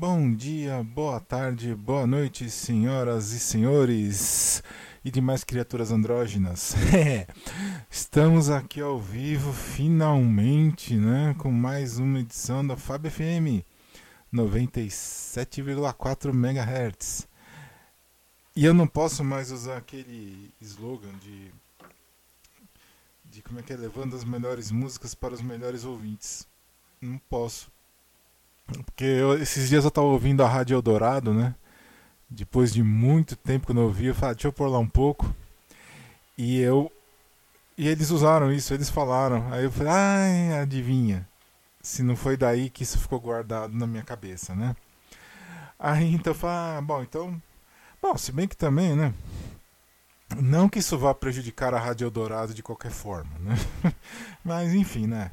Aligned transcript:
Bom 0.00 0.32
dia, 0.32 0.80
boa 0.84 1.18
tarde, 1.18 1.74
boa 1.74 2.06
noite, 2.06 2.48
senhoras 2.48 3.32
e 3.32 3.40
senhores 3.40 4.62
e 5.04 5.10
demais 5.10 5.42
criaturas 5.42 5.90
andrógenas. 5.90 6.72
Estamos 7.90 8.48
aqui 8.48 8.80
ao 8.80 9.00
vivo, 9.00 9.52
finalmente, 9.52 10.94
né, 10.94 11.34
com 11.36 11.50
mais 11.50 11.98
uma 11.98 12.20
edição 12.20 12.64
da 12.64 12.76
Fab 12.76 13.10
FM 13.10 13.66
97,4 14.32 16.32
MHz. 16.32 17.26
E 18.54 18.64
eu 18.64 18.72
não 18.72 18.86
posso 18.86 19.24
mais 19.24 19.50
usar 19.50 19.78
aquele 19.78 20.52
slogan 20.60 21.10
de 21.20 21.50
de 23.24 23.42
como 23.42 23.58
é 23.58 23.64
que 23.64 23.72
é 23.72 23.76
levando 23.76 24.14
as 24.14 24.22
melhores 24.22 24.70
músicas 24.70 25.12
para 25.12 25.34
os 25.34 25.42
melhores 25.42 25.84
ouvintes. 25.84 26.46
Não 27.00 27.18
posso 27.28 27.68
porque 28.72 29.04
eu, 29.04 29.40
esses 29.40 29.68
dias 29.68 29.84
eu 29.84 29.90
tava 29.90 30.06
ouvindo 30.06 30.42
a 30.42 30.48
Rádio 30.48 30.74
Eldorado, 30.74 31.32
né? 31.32 31.54
Depois 32.28 32.72
de 32.72 32.82
muito 32.82 33.34
tempo 33.36 33.66
que 33.66 33.72
eu 33.72 33.76
não 33.76 33.84
ouvia, 33.84 34.10
eu 34.10 34.14
falei, 34.14 34.32
ah, 34.32 34.34
deixa 34.34 34.48
eu 34.48 34.52
pôr 34.52 34.68
lá 34.68 34.78
um 34.78 34.88
pouco. 34.88 35.34
E 36.36 36.60
eu. 36.60 36.92
E 37.76 37.88
eles 37.88 38.10
usaram 38.10 38.52
isso, 38.52 38.74
eles 38.74 38.90
falaram. 38.90 39.50
Aí 39.52 39.64
eu 39.64 39.72
falei, 39.72 39.92
ai, 39.92 40.58
adivinha. 40.60 41.26
Se 41.80 42.02
não 42.02 42.16
foi 42.16 42.36
daí 42.36 42.68
que 42.68 42.82
isso 42.82 42.98
ficou 42.98 43.20
guardado 43.20 43.74
na 43.74 43.86
minha 43.86 44.02
cabeça, 44.02 44.54
né? 44.54 44.76
Aí 45.78 46.12
então 46.14 46.32
eu 46.32 46.38
falei, 46.38 46.78
ah, 46.78 46.80
bom, 46.82 47.02
então. 47.02 47.42
Bom, 48.02 48.16
se 48.18 48.32
bem 48.32 48.46
que 48.46 48.56
também, 48.56 48.94
né? 48.94 49.14
Não 50.36 50.68
que 50.68 50.80
isso 50.80 50.98
vá 50.98 51.14
prejudicar 51.14 51.72
a 51.72 51.78
Rádio 51.78 52.04
Eldorado 52.04 52.52
de 52.52 52.62
qualquer 52.62 52.90
forma, 52.90 53.30
né? 53.40 53.54
Mas 54.44 54.74
enfim, 54.74 55.06
né? 55.06 55.30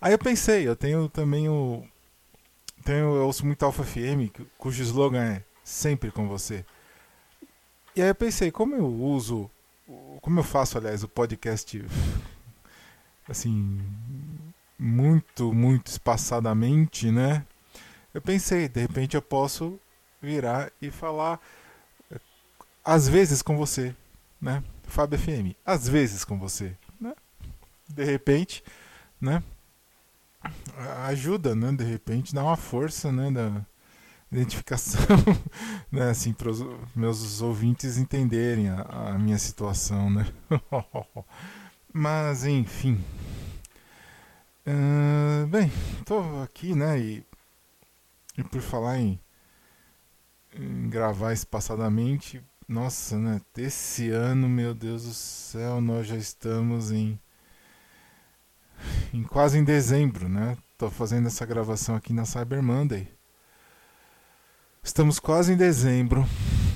Aí 0.00 0.12
eu 0.12 0.18
pensei, 0.18 0.68
eu 0.68 0.76
tenho 0.76 1.08
também 1.08 1.48
o, 1.48 1.84
então 2.84 3.16
eu 3.16 3.24
ouço 3.24 3.46
muito 3.46 3.64
Alpha 3.64 3.82
FM, 3.82 4.28
cujo 4.58 4.82
slogan 4.82 5.24
é 5.24 5.42
sempre 5.64 6.10
com 6.10 6.28
você. 6.28 6.66
E 7.96 8.02
aí 8.02 8.08
eu 8.08 8.14
pensei, 8.14 8.50
como 8.50 8.74
eu 8.74 8.84
uso, 8.84 9.50
como 10.20 10.40
eu 10.40 10.44
faço, 10.44 10.76
aliás, 10.76 11.02
o 11.02 11.08
podcast 11.08 11.82
assim, 13.26 13.80
muito, 14.78 15.50
muito 15.54 15.86
espaçadamente, 15.86 17.10
né? 17.10 17.46
Eu 18.12 18.20
pensei, 18.20 18.68
de 18.68 18.82
repente 18.82 19.16
eu 19.16 19.22
posso 19.22 19.80
virar 20.20 20.70
e 20.82 20.90
falar 20.90 21.40
às 22.84 23.08
vezes 23.08 23.40
com 23.40 23.56
você, 23.56 23.96
né? 24.38 24.62
Fábio 24.82 25.18
FM, 25.18 25.56
às 25.64 25.88
vezes 25.88 26.22
com 26.22 26.38
você, 26.38 26.76
né? 27.00 27.14
De 27.88 28.04
repente, 28.04 28.62
né? 29.18 29.42
Ajuda, 31.06 31.54
né? 31.54 31.72
De 31.72 31.84
repente 31.84 32.34
dá 32.34 32.42
uma 32.42 32.56
força, 32.56 33.10
né? 33.12 33.30
Da 33.30 33.64
identificação, 34.30 35.16
né? 35.90 36.10
Assim, 36.10 36.32
para 36.32 36.50
os 36.50 36.64
meus 36.94 37.40
ouvintes 37.40 37.98
entenderem 37.98 38.68
a, 38.68 38.82
a 38.82 39.18
minha 39.18 39.38
situação, 39.38 40.10
né? 40.10 40.26
Mas, 41.92 42.44
enfim. 42.44 43.00
Uh, 44.66 45.46
bem, 45.46 45.70
estou 46.00 46.42
aqui, 46.42 46.74
né? 46.74 46.98
E, 46.98 47.24
e 48.38 48.42
por 48.42 48.60
falar 48.60 48.98
em, 48.98 49.20
em 50.54 50.88
gravar 50.88 51.32
espaçadamente, 51.32 52.42
nossa, 52.66 53.18
né? 53.18 53.40
Esse 53.56 54.10
ano, 54.10 54.48
meu 54.48 54.74
Deus 54.74 55.04
do 55.04 55.12
céu, 55.14 55.80
nós 55.80 56.06
já 56.06 56.16
estamos 56.16 56.90
em 56.90 57.18
em 59.12 59.22
quase 59.22 59.58
em 59.58 59.64
dezembro, 59.64 60.28
né? 60.28 60.56
Tô 60.76 60.90
fazendo 60.90 61.26
essa 61.26 61.46
gravação 61.46 61.94
aqui 61.96 62.12
na 62.12 62.24
Cyber 62.24 62.62
Monday. 62.62 63.08
Estamos 64.82 65.18
quase 65.18 65.52
em 65.52 65.56
dezembro. 65.56 66.26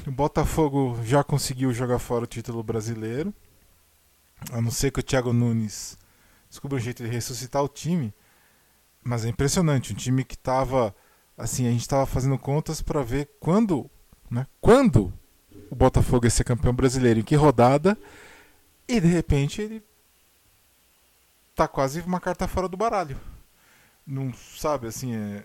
O 0.07 0.11
Botafogo 0.11 0.99
já 1.05 1.23
conseguiu 1.23 1.73
jogar 1.73 1.99
fora 1.99 2.25
o 2.25 2.27
título 2.27 2.63
brasileiro. 2.63 3.35
A 4.53 4.61
não 4.63 4.71
ser 4.71 4.91
que 4.91 5.01
o 5.01 5.03
Thiago 5.03 5.33
Nunes 5.33 5.99
descubra 6.49 6.79
um 6.79 6.81
jeito 6.81 7.03
de 7.03 7.09
ressuscitar 7.09 7.63
o 7.63 7.69
time. 7.69 8.15
Mas 9.05 9.25
é 9.25 9.29
impressionante, 9.29 9.93
um 9.93 9.97
time 9.97 10.25
que 10.25 10.35
estava 10.35 10.95
assim, 11.37 11.67
a 11.67 11.71
gente 11.71 11.83
estava 11.83 12.05
fazendo 12.05 12.37
contas 12.37 12.83
para 12.83 13.03
ver 13.03 13.29
quando, 13.39 13.89
né? 14.31 14.47
Quando 14.61 15.13
o 15.71 15.77
Botafogo 15.77 16.27
ia 16.27 16.31
ser 16.31 16.45
campeão 16.45 16.75
brasileiro, 16.75 17.21
em 17.21 17.23
que 17.23 17.37
rodada? 17.37 17.97
E 18.89 19.01
de 19.01 19.07
repente 19.07 19.63
ele 19.63 19.83
tá 21.59 21.67
quase 21.67 22.01
uma 22.03 22.21
carta 22.21 22.47
fora 22.47 22.69
do 22.69 22.77
baralho. 22.77 23.19
Não 24.07 24.33
sabe 24.33 24.87
assim, 24.87 25.15
é... 25.17 25.45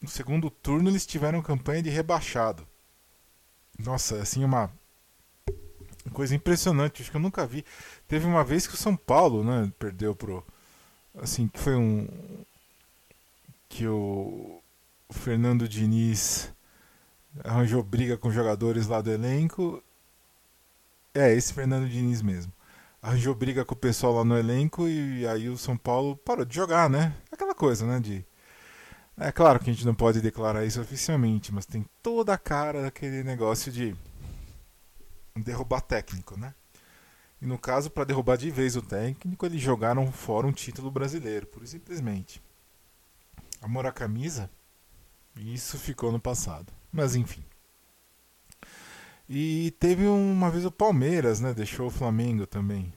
no 0.00 0.08
segundo 0.08 0.50
turno 0.50 0.88
eles 0.88 1.04
tiveram 1.04 1.42
campanha 1.42 1.82
de 1.82 1.90
rebaixado. 1.90 2.66
Nossa, 3.78 4.16
assim 4.16 4.42
uma 4.42 4.72
coisa 6.14 6.34
impressionante, 6.34 7.02
acho 7.02 7.10
que 7.10 7.16
eu 7.18 7.20
nunca 7.20 7.46
vi. 7.46 7.62
Teve 8.08 8.26
uma 8.26 8.42
vez 8.42 8.66
que 8.66 8.72
o 8.72 8.78
São 8.78 8.96
Paulo, 8.96 9.44
né, 9.44 9.70
perdeu 9.78 10.14
pro 10.16 10.42
assim, 11.14 11.46
que 11.46 11.58
foi 11.58 11.76
um 11.76 12.08
que 13.68 13.86
o, 13.86 14.62
Fernando 15.10 15.68
Diniz 15.68 16.52
arranjou 17.44 17.82
briga 17.82 18.16
com 18.16 18.30
jogadores 18.30 18.86
lá 18.86 19.02
do 19.02 19.10
elenco. 19.10 19.82
É, 21.12 21.34
esse 21.34 21.52
Fernando 21.52 21.88
Diniz 21.88 22.22
mesmo 22.22 22.52
arranjou 23.02 23.34
briga 23.34 23.64
com 23.64 23.74
o 23.74 23.78
pessoal 23.78 24.14
lá 24.14 24.24
no 24.24 24.38
elenco 24.38 24.88
e 24.88 25.26
aí 25.26 25.48
o 25.48 25.56
São 25.56 25.76
Paulo 25.76 26.16
parou 26.16 26.44
de 26.44 26.54
jogar, 26.54 26.88
né? 26.90 27.14
Aquela 27.30 27.54
coisa, 27.54 27.86
né? 27.86 28.00
De... 28.00 28.24
É 29.16 29.32
claro 29.32 29.58
que 29.58 29.70
a 29.70 29.72
gente 29.72 29.86
não 29.86 29.94
pode 29.94 30.20
declarar 30.20 30.64
isso 30.64 30.80
oficialmente, 30.80 31.52
mas 31.52 31.66
tem 31.66 31.84
toda 32.02 32.34
a 32.34 32.38
cara 32.38 32.82
daquele 32.82 33.22
negócio 33.22 33.70
de 33.72 33.94
derrubar 35.36 35.80
técnico, 35.80 36.38
né? 36.38 36.54
E 37.40 37.46
no 37.46 37.58
caso, 37.58 37.90
para 37.90 38.04
derrubar 38.04 38.36
de 38.36 38.50
vez 38.50 38.76
o 38.76 38.82
técnico, 38.82 39.46
eles 39.46 39.62
jogaram 39.62 40.12
fora 40.12 40.46
um 40.46 40.52
título 40.52 40.90
brasileiro, 40.90 41.46
por 41.46 41.66
simplesmente. 41.66 42.42
Amor 43.62 43.86
à 43.86 43.92
camisa, 43.92 44.50
isso 45.36 45.78
ficou 45.78 46.12
no 46.12 46.20
passado. 46.20 46.70
Mas 46.92 47.14
enfim. 47.14 47.42
E 49.32 49.70
teve 49.78 50.06
uma 50.06 50.50
vez 50.50 50.64
o 50.64 50.72
Palmeiras, 50.72 51.38
né? 51.38 51.54
Deixou 51.54 51.86
o 51.86 51.90
Flamengo 51.90 52.48
também 52.48 52.92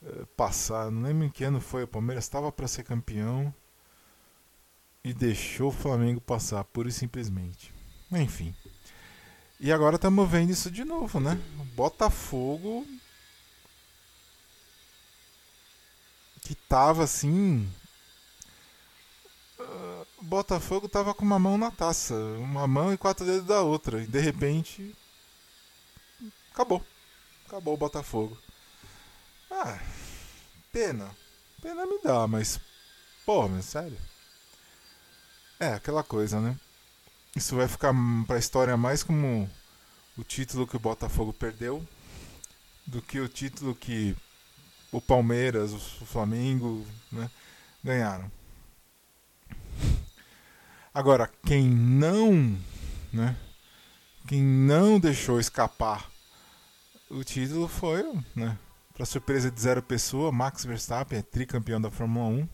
uh, 0.00 0.24
passar. 0.36 0.88
Não 0.88 1.02
lembro 1.02 1.24
em 1.26 1.30
que 1.30 1.42
ano 1.42 1.60
foi. 1.60 1.82
O 1.82 1.88
Palmeiras 1.88 2.22
estava 2.22 2.52
para 2.52 2.68
ser 2.68 2.84
campeão 2.84 3.52
e 5.02 5.12
deixou 5.12 5.70
o 5.70 5.72
Flamengo 5.72 6.20
passar, 6.20 6.62
pura 6.62 6.88
e 6.88 6.92
simplesmente. 6.92 7.74
Enfim. 8.12 8.54
E 9.58 9.72
agora 9.72 9.96
estamos 9.96 10.30
vendo 10.30 10.50
isso 10.50 10.70
de 10.70 10.84
novo, 10.84 11.18
né? 11.18 11.36
Botafogo. 11.74 12.86
Que 16.42 16.54
tava 16.54 17.02
assim. 17.02 17.68
Uh, 19.58 20.06
Botafogo 20.22 20.88
tava 20.88 21.12
com 21.12 21.24
uma 21.24 21.40
mão 21.40 21.58
na 21.58 21.72
taça, 21.72 22.14
uma 22.38 22.68
mão 22.68 22.92
e 22.92 22.96
quatro 22.96 23.26
dedos 23.26 23.44
da 23.44 23.60
outra. 23.60 24.00
E 24.00 24.06
de 24.06 24.20
repente 24.20 24.94
Acabou. 26.58 26.84
Acabou 27.46 27.74
o 27.74 27.76
Botafogo. 27.76 28.36
Ah, 29.48 29.78
pena. 30.72 31.08
Pena 31.62 31.86
me 31.86 32.00
dá, 32.02 32.26
mas. 32.26 32.58
Pô, 33.24 33.48
mas 33.48 33.64
sério. 33.64 33.96
É, 35.60 35.74
aquela 35.74 36.02
coisa, 36.02 36.40
né? 36.40 36.58
Isso 37.36 37.54
vai 37.54 37.68
ficar 37.68 37.94
pra 38.26 38.40
história 38.40 38.76
mais 38.76 39.04
como 39.04 39.48
o 40.16 40.24
título 40.24 40.66
que 40.66 40.74
o 40.74 40.80
Botafogo 40.80 41.32
perdeu 41.32 41.86
do 42.84 43.00
que 43.00 43.20
o 43.20 43.28
título 43.28 43.72
que 43.72 44.16
o 44.90 45.00
Palmeiras, 45.00 45.72
o 45.72 46.06
Flamengo, 46.06 46.84
né, 47.12 47.30
ganharam. 47.84 48.28
Agora, 50.92 51.30
quem 51.46 51.70
não, 51.70 52.58
né, 53.12 53.36
quem 54.26 54.42
não 54.42 54.98
deixou 54.98 55.38
escapar 55.38 56.17
o 57.10 57.24
título 57.24 57.68
foi, 57.68 58.04
né, 58.34 58.58
para 58.94 59.06
surpresa 59.06 59.50
de 59.50 59.60
zero 59.60 59.82
pessoa, 59.82 60.32
Max 60.32 60.64
Verstappen 60.64 61.18
é 61.18 61.22
tricampeão 61.22 61.80
da 61.80 61.90
Fórmula 61.90 62.26
1. 62.26 62.48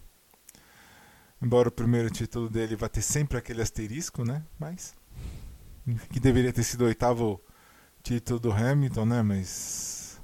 Embora 1.43 1.69
o 1.69 1.73
primeiro 1.73 2.11
título 2.11 2.49
dele 2.49 2.77
vá 2.77 2.89
ter 2.89 3.03
sempre 3.03 3.37
aquele 3.37 3.61
asterisco, 3.61 4.25
né? 4.25 4.43
Mas 4.59 4.95
que 6.11 6.21
deveria 6.21 6.53
ter 6.53 6.63
sido 6.63 6.83
o 6.83 6.87
oitavo 6.87 7.41
título 8.03 8.39
do 8.39 8.53
Hamilton, 8.53 9.05
né? 9.05 9.23
Mas 9.23 10.21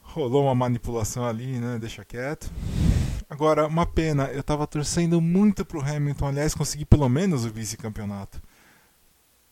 rolou 0.00 0.44
uma 0.44 0.54
manipulação 0.54 1.24
ali, 1.26 1.58
né? 1.58 1.78
Deixa 1.78 2.04
quieto. 2.04 2.50
Agora, 3.28 3.66
uma 3.66 3.84
pena, 3.84 4.26
eu 4.32 4.40
estava 4.40 4.66
torcendo 4.66 5.20
muito 5.20 5.64
pro 5.64 5.80
Hamilton, 5.80 6.26
aliás, 6.28 6.54
conseguir 6.54 6.84
pelo 6.84 7.08
menos 7.08 7.44
o 7.44 7.50
vice-campeonato. 7.50 8.40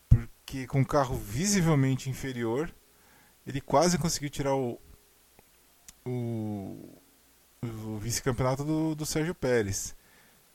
Porque 0.07 0.65
com 0.67 0.79
um 0.79 0.85
carro 0.85 1.17
visivelmente 1.17 2.09
inferior, 2.09 2.73
ele 3.45 3.61
quase 3.61 3.97
conseguiu 3.97 4.29
tirar 4.29 4.55
o, 4.55 4.79
o, 6.05 7.01
o 7.63 7.97
vice-campeonato 7.99 8.63
do, 8.63 8.95
do 8.95 9.05
Sérgio 9.05 9.35
Pérez. 9.35 9.95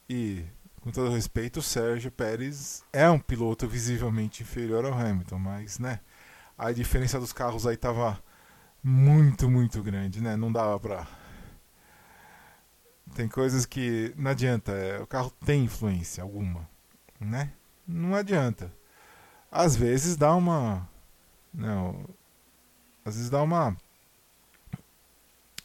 E 0.08 0.44
com 0.80 0.90
todo 0.90 1.10
respeito, 1.10 1.60
o 1.60 1.62
Sérgio 1.62 2.10
Pérez 2.10 2.82
é 2.92 3.08
um 3.08 3.18
piloto 3.18 3.68
visivelmente 3.68 4.42
inferior 4.42 4.84
ao 4.84 4.94
Hamilton, 4.94 5.38
mas, 5.38 5.78
né, 5.78 6.00
a 6.56 6.72
diferença 6.72 7.18
dos 7.20 7.32
carros 7.32 7.66
aí 7.66 7.76
tava 7.76 8.22
muito, 8.82 9.48
muito 9.50 9.82
grande, 9.82 10.20
né? 10.20 10.36
Não 10.36 10.50
dava 10.50 10.78
pra. 10.80 11.06
Tem 13.14 13.28
coisas 13.28 13.66
que 13.66 14.14
não 14.16 14.30
adianta, 14.30 14.72
é, 14.72 15.00
o 15.00 15.06
carro 15.06 15.30
tem 15.44 15.64
influência 15.64 16.22
alguma, 16.22 16.68
né? 17.18 17.52
Não 17.86 18.14
adianta. 18.14 18.72
Às 19.50 19.74
vezes 19.76 20.16
dá 20.16 20.34
uma. 20.34 20.88
Não. 21.52 22.04
Às 23.04 23.16
vezes 23.16 23.30
dá 23.30 23.42
uma. 23.42 23.76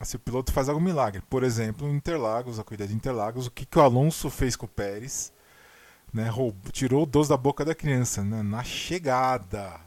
Se 0.02 0.16
o 0.16 0.20
piloto 0.20 0.52
faz 0.52 0.70
algum 0.70 0.82
milagre. 0.82 1.22
Por 1.30 1.44
exemplo, 1.44 1.90
Interlagos, 1.90 2.60
a 2.60 2.64
corrida 2.64 2.88
de 2.88 2.94
Interlagos, 2.94 3.48
o 3.48 3.52
que, 3.52 3.66
que 3.66 3.78
o 3.78 3.82
Alonso 3.82 4.30
fez 4.30 4.56
com 4.56 4.66
o 4.66 4.70
Pérez? 4.70 5.32
Né, 6.14 6.30
roubou, 6.30 6.72
tirou 6.72 7.04
o 7.04 7.06
doce 7.06 7.30
da 7.30 7.36
boca 7.36 7.66
da 7.66 7.76
criança 7.76 8.24
né, 8.24 8.42
na 8.42 8.64
chegada. 8.64 9.80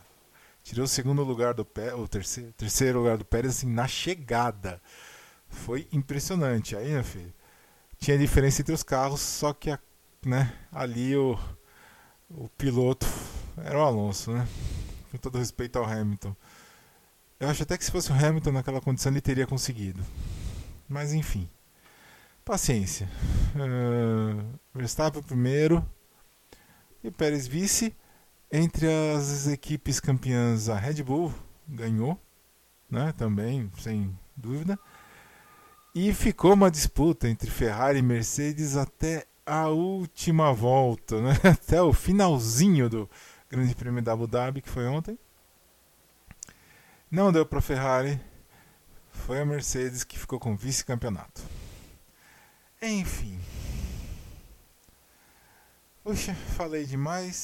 Tirou 0.62 0.84
o 0.84 0.88
segundo 0.88 1.22
lugar 1.22 1.54
do 1.54 1.64
Pérez, 1.64 1.98
o 1.98 2.08
terceiro, 2.08 2.52
terceiro 2.52 2.98
lugar 2.98 3.16
do 3.16 3.24
Pérez 3.24 3.56
assim, 3.56 3.72
na 3.72 3.86
chegada. 3.88 4.80
Foi 5.48 5.88
impressionante. 5.92 6.76
Aí, 6.76 6.90
meu 6.90 7.04
filho, 7.04 7.32
tinha 7.98 8.18
diferença 8.18 8.60
entre 8.60 8.74
os 8.74 8.82
carros, 8.82 9.20
só 9.20 9.52
que 9.52 9.70
a, 9.70 9.78
né, 10.24 10.52
ali 10.70 11.16
o, 11.16 11.38
o 12.30 12.48
piloto 12.50 13.06
era 13.56 13.78
o 13.78 13.82
Alonso, 13.82 14.32
né? 14.32 14.46
Com 15.10 15.18
todo 15.18 15.38
respeito 15.38 15.78
ao 15.78 15.84
Hamilton. 15.84 16.34
Eu 17.40 17.48
acho 17.48 17.62
até 17.62 17.78
que 17.78 17.84
se 17.84 17.90
fosse 17.90 18.10
o 18.10 18.14
Hamilton 18.14 18.52
naquela 18.52 18.80
condição 18.80 19.12
ele 19.12 19.20
teria 19.20 19.46
conseguido. 19.46 20.04
Mas 20.88 21.12
enfim. 21.12 21.48
Paciência. 22.44 23.08
Uh, 23.54 24.58
Verstappen 24.74 25.22
primeiro. 25.22 25.84
E 27.04 27.10
Pérez 27.10 27.46
vice. 27.46 27.94
Entre 28.50 28.86
as 29.14 29.46
equipes 29.46 30.00
campeãs, 30.00 30.70
a 30.70 30.76
Red 30.76 31.02
Bull 31.02 31.32
ganhou, 31.68 32.18
né? 32.90 33.12
Também, 33.12 33.70
sem 33.78 34.18
dúvida. 34.34 34.78
E 35.94 36.14
ficou 36.14 36.54
uma 36.54 36.70
disputa 36.70 37.28
entre 37.28 37.50
Ferrari 37.50 37.98
e 37.98 38.02
Mercedes 38.02 38.74
até 38.74 39.26
a 39.44 39.68
última 39.68 40.52
volta, 40.52 41.20
né? 41.20 41.32
até 41.44 41.82
o 41.82 41.92
finalzinho 41.92 42.88
do 42.88 43.10
Grande 43.50 43.74
Prêmio 43.74 44.02
da 44.02 44.12
Abu 44.12 44.26
Dhabi, 44.26 44.62
que 44.62 44.70
foi 44.70 44.86
ontem. 44.86 45.18
Não 47.10 47.32
deu 47.32 47.46
para 47.46 47.58
a 47.58 47.62
Ferrari, 47.62 48.20
foi 49.10 49.40
a 49.40 49.44
Mercedes 49.44 50.04
que 50.04 50.18
ficou 50.18 50.38
com 50.38 50.56
vice-campeonato. 50.56 51.42
Enfim. 52.82 53.40
Puxa, 56.04 56.34
falei 56.34 56.84
demais 56.84 57.36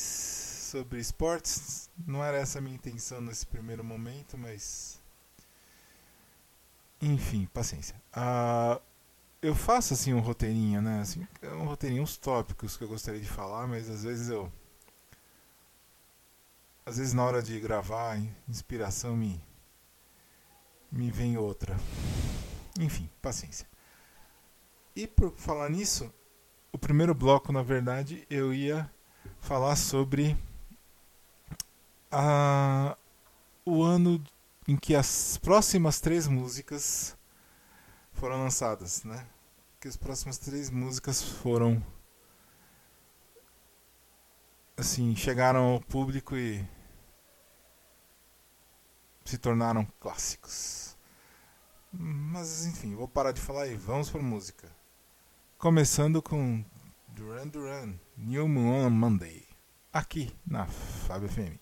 sobre 0.71 1.01
esportes. 1.01 1.89
Não 2.07 2.23
era 2.23 2.37
essa 2.37 2.59
a 2.59 2.63
minha 2.63 2.75
intenção 2.75 3.21
nesse 3.21 3.47
primeiro 3.47 3.83
momento, 3.83 4.37
mas. 4.37 5.01
Enfim, 7.01 7.47
paciência. 7.53 7.95
Uh, 8.17 8.81
eu 9.43 9.55
faço 9.55 9.95
assim 9.95 10.13
um 10.15 10.21
roteirinho, 10.21 10.81
né? 10.81 11.01
Assim, 11.01 11.27
um 11.43 11.65
roteirinho, 11.65 12.03
uns 12.03 12.17
tópicos 12.17 12.77
que 12.77 12.85
eu 12.85 12.89
gostaria 12.89 13.21
de 13.21 13.29
falar, 13.29 13.67
mas 13.67 13.89
às 13.91 14.03
vezes 14.05 14.29
eu. 14.29 14.51
Às 16.87 16.99
vezes 16.99 17.15
na 17.15 17.25
hora 17.25 17.43
de 17.43 17.59
gravar, 17.61 18.19
inspiração 18.49 19.17
me. 19.17 19.43
Me 20.95 21.11
vem 21.11 21.37
outra. 21.37 21.77
Enfim, 22.79 23.09
paciência. 23.21 23.67
E 24.95 25.07
por 25.07 25.33
falar 25.37 25.69
nisso, 25.69 26.13
o 26.73 26.79
primeiro 26.79 27.15
bloco, 27.15 27.53
na 27.53 27.63
verdade, 27.63 28.27
eu 28.31 28.55
ia 28.55 28.91
falar 29.41 29.77
sobre 29.77 30.37
a, 32.11 32.97
o 33.65 33.83
ano 33.83 34.23
em 34.67 34.77
que 34.77 34.95
as 34.95 35.37
próximas 35.39 36.01
três 36.01 36.27
músicas 36.27 37.17
foram 38.13 38.39
lançadas, 38.43 39.05
né? 39.05 39.27
que 39.85 39.89
as 39.89 39.99
próximas 39.99 40.39
três 40.39 40.71
músicas 40.71 41.21
foram 41.21 41.85
assim 44.79 45.15
chegaram 45.15 45.75
ao 45.75 45.81
público 45.83 46.35
e 46.35 46.67
se 49.25 49.39
tornaram 49.39 49.87
clássicos. 49.99 50.97
Mas 51.93 52.67
enfim, 52.67 52.95
vou 52.95 53.09
parar 53.09 53.33
de 53.33 53.41
falar 53.41 53.67
e 53.69 53.77
vamos 53.77 54.11
para 54.11 54.21
música. 54.23 54.69
Começando 55.57 56.21
com 56.21 56.65
Duran 57.09 57.47
Duran, 57.49 57.95
New 58.17 58.49
Moon 58.49 58.87
on 58.87 58.91
Monday, 58.91 59.47
aqui 59.93 60.35
na 60.47 60.67
Fábio 60.67 61.29
FM. 61.29 61.59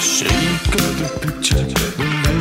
Shake 0.00 0.70
the 0.70 1.08
picture, 1.20 2.13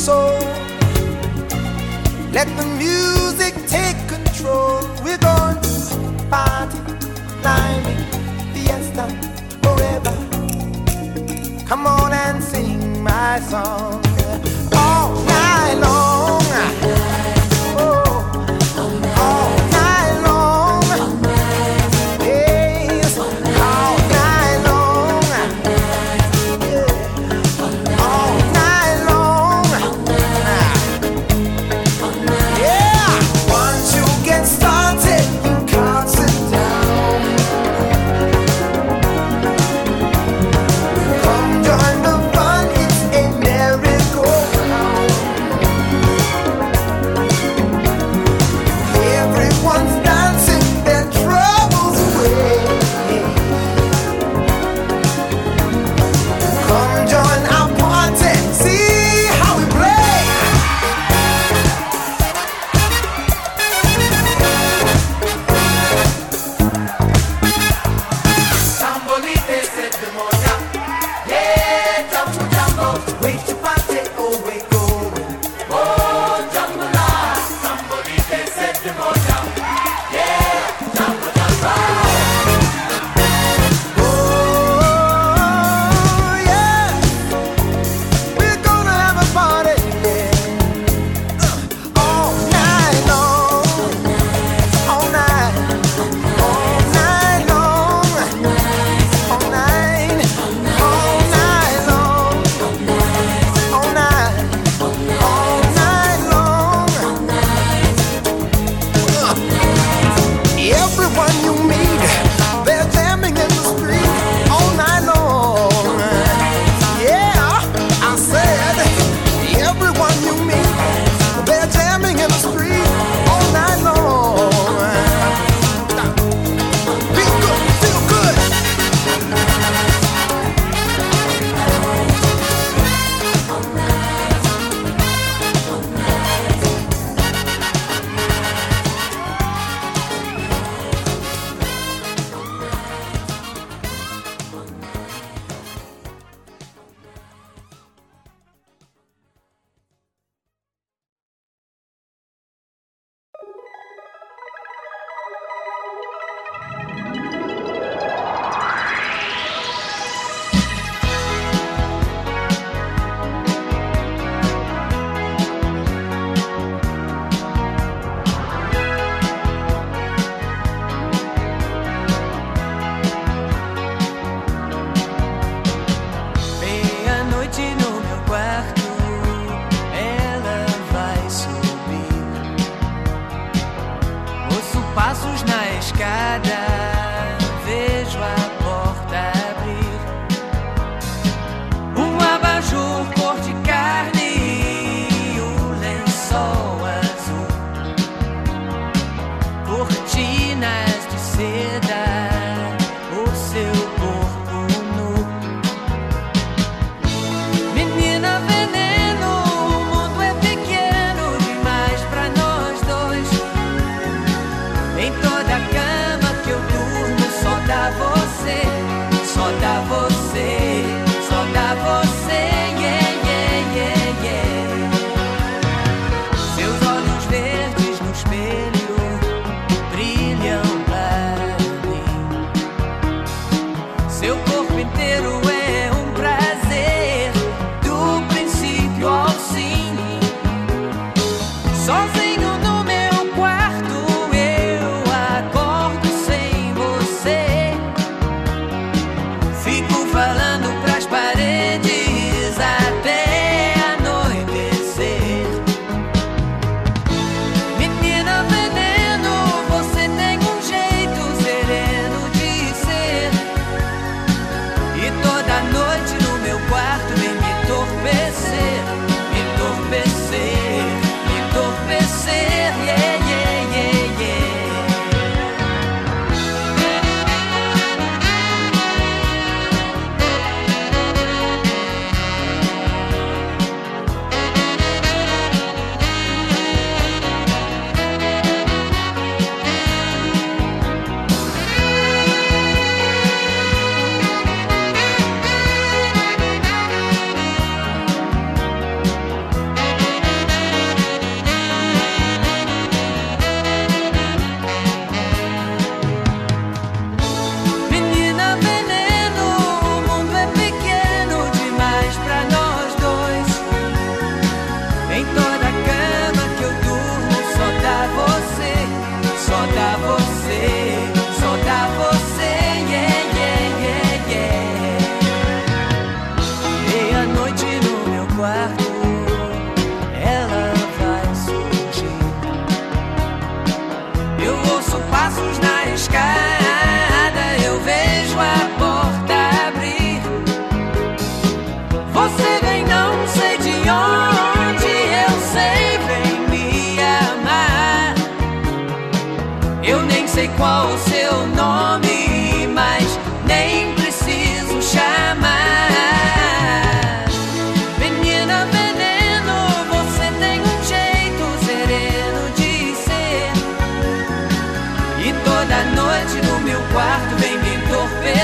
soul. 0.00 0.38
Let 2.32 2.48
the 2.56 2.64
music 2.78 3.54
take 3.66 3.98
control. 4.08 4.80
We're 5.04 5.18
going 5.18 5.60
to 5.60 5.72
party, 6.30 6.78
climbing, 7.42 8.04
fiesta 8.54 9.04
forever. 9.62 10.16
Come 11.68 11.86
on 11.86 12.12
and 12.14 12.42
sing 12.42 13.02
my 13.02 13.40
song 13.40 14.02
all 14.72 15.12
night 15.26 15.74
long. 15.82 16.29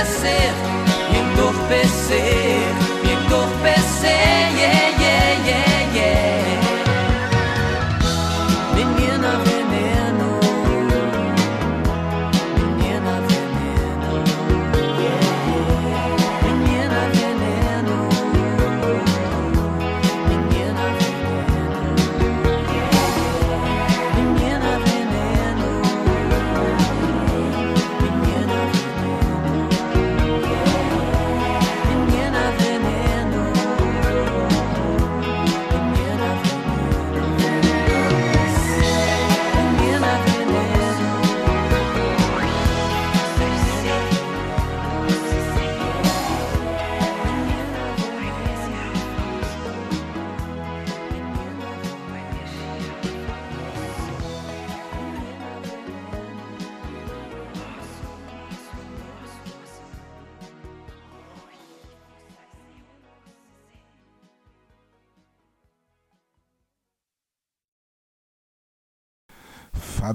enlouquecer, 0.06 0.52
entorpecer. 1.16 2.35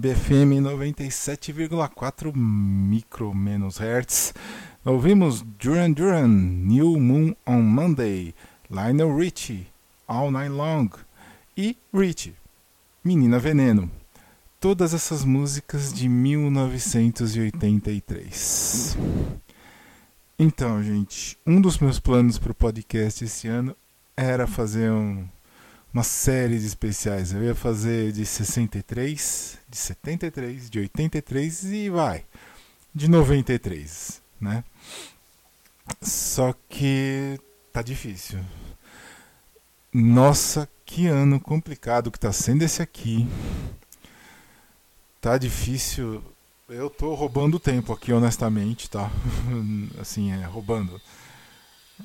FAB 0.02 0.16
FM 0.16 0.64
97,4 0.64 2.34
micro 2.36 3.32
menos 3.36 3.78
hertz. 3.78 4.34
Ouvimos 4.84 5.44
Duran 5.60 5.92
Duran, 5.92 6.28
New 6.28 7.00
Moon 7.00 7.36
on 7.46 7.62
Monday, 7.62 8.34
Lionel 8.68 9.16
Richie, 9.16 9.68
All 10.08 10.32
Night 10.32 10.50
Long 10.50 10.90
e 11.56 11.78
Richie, 11.94 12.34
Menina 13.04 13.38
Veneno. 13.38 13.92
Todas 14.60 14.96
essas 14.96 15.24
músicas 15.24 15.94
de 15.94 16.10
1983. 16.10 18.98
Então, 20.40 20.82
gente, 20.82 21.38
um 21.46 21.62
dos 21.62 21.78
meus 21.78 22.00
planos 22.00 22.40
para 22.40 22.52
o 22.52 22.56
podcast 22.56 23.24
esse 23.24 23.48
ano 23.48 23.76
era 24.18 24.48
fazer 24.48 24.90
um, 24.90 25.28
uma 25.94 26.04
série 26.04 26.58
de 26.60 26.66
especiais. 26.66 27.34
Eu 27.34 27.44
ia 27.44 27.56
fazer 27.56 28.12
de 28.12 28.26
63, 28.26 29.58
de 29.70 29.78
73, 29.78 30.70
de 30.70 30.80
83 30.80 31.64
e 31.66 31.90
vai, 31.90 32.26
de 32.94 33.10
93, 33.10 34.22
né? 34.40 34.64
Só 36.02 36.54
que 36.70 37.40
tá 37.72 37.82
difícil. 37.82 38.40
Nossa, 39.94 40.70
que 40.86 41.08
ano 41.08 41.40
complicado 41.40 42.12
que 42.12 42.20
tá 42.20 42.32
sendo 42.32 42.64
esse 42.64 42.82
aqui. 42.82 43.28
Tá 45.20 45.38
difícil 45.38 46.24
eu 46.72 46.90
tô 46.90 47.14
roubando 47.14 47.60
tempo 47.60 47.92
aqui, 47.92 48.14
honestamente, 48.14 48.90
tá? 48.90 49.12
assim, 50.00 50.32
é, 50.32 50.46
roubando. 50.46 51.02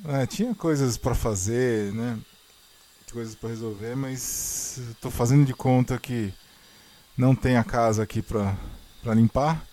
É, 0.05 0.25
tinha 0.25 0.53
coisas 0.53 0.97
para 0.97 1.15
fazer, 1.15 1.93
né? 1.93 2.19
Coisas 3.11 3.35
para 3.35 3.49
resolver, 3.49 3.95
mas 3.95 4.79
tô 4.99 5.09
fazendo 5.09 5.45
de 5.45 5.53
conta 5.53 5.97
que 5.97 6.33
não 7.17 7.33
tem 7.33 7.57
a 7.57 7.63
casa 7.63 8.03
aqui 8.03 8.21
pra 8.21 8.55
limpar. 9.15 9.65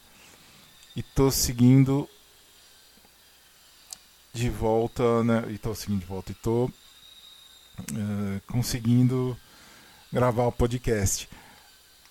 E 0.96 1.02
tô 1.02 1.30
seguindo 1.30 2.08
de 4.32 4.48
volta, 4.48 5.24
né? 5.24 5.44
E 5.50 5.58
tô 5.58 5.74
seguindo 5.74 6.00
de 6.00 6.06
volta 6.06 6.32
e 6.32 6.34
tô 6.36 6.66
uh, 6.66 6.72
conseguindo 8.46 9.36
gravar 10.12 10.46
o 10.46 10.52
podcast. 10.52 11.28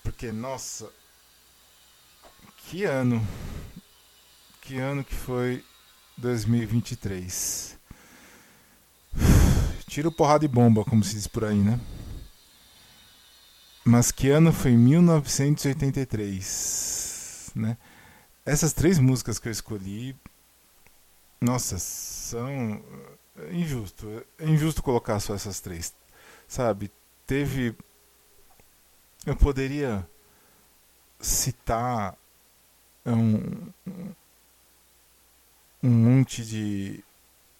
Porque, 0.02 0.30
nossa, 0.30 0.90
que 2.68 2.84
ano. 2.84 3.26
Que 4.60 4.78
ano 4.78 5.02
que 5.02 5.14
foi 5.14 5.64
2023. 6.18 7.78
Tiro 9.86 10.10
porrada 10.10 10.44
e 10.44 10.48
bomba, 10.48 10.84
como 10.84 11.04
se 11.04 11.14
diz 11.14 11.26
por 11.26 11.44
aí, 11.44 11.58
né? 11.58 11.78
Mas 13.84 14.10
que 14.10 14.30
ano 14.30 14.52
foi 14.52 14.72
1983, 14.72 17.52
né? 17.54 17.76
Essas 18.46 18.72
três 18.72 18.98
músicas 18.98 19.38
que 19.38 19.48
eu 19.48 19.52
escolhi, 19.52 20.16
nossa, 21.40 21.78
são 21.78 22.82
é 23.36 23.52
injusto, 23.52 24.24
é 24.38 24.48
injusto 24.48 24.82
colocar 24.82 25.18
só 25.20 25.34
essas 25.34 25.60
três, 25.60 25.94
sabe? 26.46 26.90
Teve 27.26 27.76
eu 29.26 29.34
poderia 29.34 30.06
citar 31.18 32.16
um, 33.06 33.72
um 35.82 35.90
monte 35.90 36.44
de, 36.44 37.02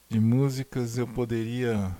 de 0.08 0.20
músicas, 0.20 0.98
eu 0.98 1.06
poderia 1.06 1.94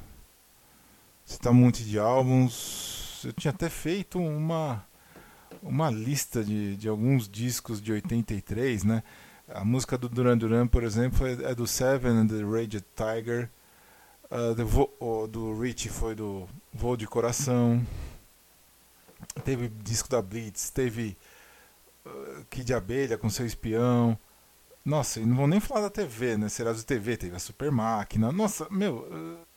citar 1.24 1.52
um 1.52 1.56
monte 1.56 1.84
de 1.84 1.98
álbuns. 1.98 3.22
Eu 3.24 3.32
tinha 3.32 3.50
até 3.50 3.68
feito 3.68 4.18
uma, 4.18 4.84
uma 5.62 5.90
lista 5.90 6.44
de, 6.44 6.76
de 6.76 6.88
alguns 6.88 7.28
discos 7.28 7.80
de 7.80 7.92
83, 7.92 8.84
né? 8.84 9.02
A 9.48 9.64
música 9.64 9.98
do 9.98 10.08
Duran 10.08 10.38
Duran, 10.38 10.66
por 10.66 10.82
exemplo, 10.82 11.26
é 11.26 11.54
do 11.54 11.66
Seven 11.66 12.12
and 12.12 12.26
the 12.28 12.42
Raged 12.42 12.84
Tiger. 12.94 13.50
Uh, 14.30 14.54
do, 14.54 15.26
do 15.26 15.60
Rich 15.60 15.90
foi 15.90 16.14
do 16.14 16.48
Voo 16.72 16.96
de 16.96 17.06
Coração. 17.06 17.86
Teve 19.44 19.68
disco 19.68 20.08
da 20.08 20.20
Blitz, 20.20 20.70
teve 20.70 21.16
Kid 22.50 22.72
Abelha 22.74 23.18
com 23.18 23.30
seu 23.30 23.46
espião. 23.46 24.18
Nossa, 24.84 25.20
e 25.20 25.24
não 25.24 25.36
vou 25.36 25.46
nem 25.46 25.60
falar 25.60 25.82
da 25.82 25.90
TV, 25.90 26.36
né? 26.36 26.48
Será 26.48 26.72
de 26.72 26.84
TV, 26.84 27.16
teve 27.16 27.34
a 27.34 27.38
Super 27.38 27.70
Máquina. 27.70 28.30
Nossa, 28.30 28.66
meu. 28.70 29.08
Uh, 29.10 29.53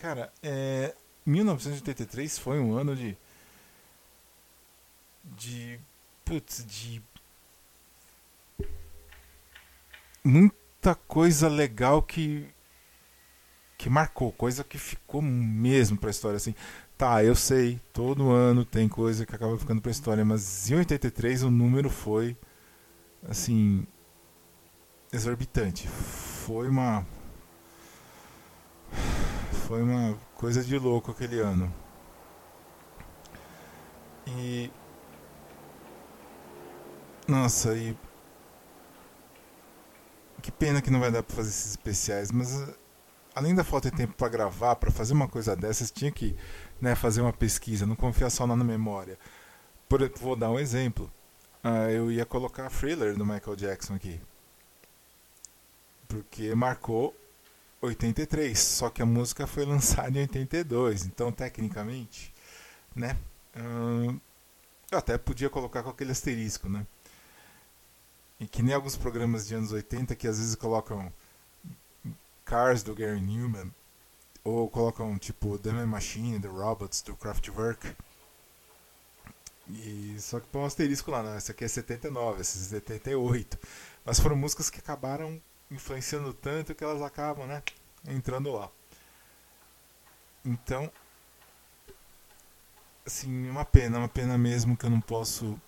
cara, 0.00 0.32
é, 0.42 0.94
1983 1.26 2.38
foi 2.38 2.58
um 2.58 2.74
ano 2.74 2.96
de. 2.96 3.16
De. 5.36 5.78
Putz, 6.24 6.64
de. 6.66 7.02
Muita 10.24 10.94
coisa 10.94 11.48
legal 11.48 12.02
que. 12.02 12.48
Que 13.76 13.88
marcou, 13.88 14.32
coisa 14.32 14.62
que 14.64 14.78
ficou 14.78 15.22
mesmo 15.22 15.96
pra 15.98 16.10
história, 16.10 16.36
assim. 16.36 16.54
Tá, 16.96 17.24
eu 17.24 17.34
sei, 17.34 17.80
todo 17.94 18.30
ano 18.30 18.64
tem 18.64 18.88
coisa 18.88 19.24
que 19.24 19.34
acaba 19.34 19.58
ficando 19.58 19.80
pra 19.80 19.90
história, 19.90 20.22
mas 20.22 20.70
em 20.70 20.74
83 20.76 21.42
o 21.44 21.50
número 21.50 21.88
foi 21.88 22.36
assim 23.26 23.86
exorbitante. 25.10 25.88
Foi 25.88 26.68
uma 26.68 27.06
foi 29.70 29.84
uma 29.84 30.18
coisa 30.34 30.64
de 30.64 30.76
louco 30.76 31.12
aquele 31.12 31.38
ano. 31.38 31.72
E 34.26 34.68
nossa, 37.28 37.76
e 37.76 37.96
que 40.42 40.50
pena 40.50 40.82
que 40.82 40.90
não 40.90 40.98
vai 40.98 41.12
dar 41.12 41.22
para 41.22 41.36
fazer 41.36 41.50
esses 41.50 41.70
especiais, 41.70 42.32
mas 42.32 42.68
além 43.32 43.54
da 43.54 43.62
falta 43.62 43.92
de 43.92 43.96
tempo 43.96 44.12
para 44.14 44.28
gravar, 44.28 44.74
para 44.74 44.90
fazer 44.90 45.12
uma 45.12 45.28
coisa 45.28 45.54
dessas, 45.54 45.92
tinha 45.92 46.10
que 46.10 46.34
né, 46.80 46.96
fazer 46.96 47.20
uma 47.20 47.32
pesquisa, 47.32 47.86
não 47.86 47.94
confiar 47.94 48.30
só 48.30 48.48
na 48.48 48.56
memória. 48.56 49.16
Por, 49.88 50.00
vou 50.18 50.34
dar 50.34 50.50
um 50.50 50.58
exemplo. 50.58 51.08
Uh, 51.62 51.90
eu 51.90 52.10
ia 52.10 52.26
colocar 52.26 52.68
Thriller 52.70 53.16
do 53.16 53.24
Michael 53.24 53.54
Jackson 53.54 53.94
aqui. 53.94 54.20
Porque 56.08 56.56
marcou 56.56 57.14
83, 57.80 58.58
só 58.58 58.90
que 58.90 59.02
a 59.02 59.06
música 59.06 59.46
foi 59.46 59.64
lançada 59.64 60.18
em 60.18 60.22
82, 60.22 61.06
então 61.06 61.32
tecnicamente, 61.32 62.32
né? 62.94 63.16
Uh, 63.56 64.20
eu 64.90 64.98
até 64.98 65.16
podia 65.16 65.48
colocar 65.48 65.82
com 65.82 65.90
aquele 65.90 66.12
asterisco, 66.12 66.68
né? 66.68 66.86
E 68.38 68.46
que 68.46 68.62
nem 68.62 68.74
alguns 68.74 68.96
programas 68.96 69.46
de 69.46 69.54
anos 69.54 69.72
80 69.72 70.14
que 70.14 70.26
às 70.26 70.38
vezes 70.38 70.54
colocam 70.54 71.12
Cars 72.44 72.82
do 72.82 72.94
Gary 72.94 73.20
Newman 73.20 73.70
ou 74.42 74.68
colocam 74.68 75.18
tipo 75.18 75.58
The 75.58 75.72
Man 75.72 75.86
Machine, 75.86 76.40
The 76.40 76.48
Robots 76.48 77.02
do 77.02 77.14
Kraftwerk. 77.14 77.94
E 79.68 80.16
só 80.18 80.40
que 80.40 80.46
põe 80.48 80.62
um 80.62 80.64
asterisco 80.64 81.10
lá, 81.10 81.22
né? 81.22 81.36
Essa 81.36 81.52
aqui 81.52 81.64
é 81.64 81.68
79, 81.68 82.40
essa 82.40 82.58
é 82.58 82.62
78. 82.80 83.58
Mas 84.04 84.18
foram 84.18 84.36
músicas 84.36 84.68
que 84.70 84.80
acabaram 84.80 85.40
influenciando 85.70 86.32
tanto 86.32 86.74
que 86.74 86.84
elas 86.84 87.02
acabam, 87.02 87.46
né? 87.46 87.62
Entrando 88.08 88.52
lá. 88.52 88.70
Então, 90.44 90.90
assim, 93.06 93.48
uma 93.48 93.64
pena, 93.64 93.98
uma 93.98 94.08
pena 94.08 94.36
mesmo 94.38 94.76
que 94.76 94.84
eu 94.86 94.90
não 94.90 95.00
posso. 95.00 95.60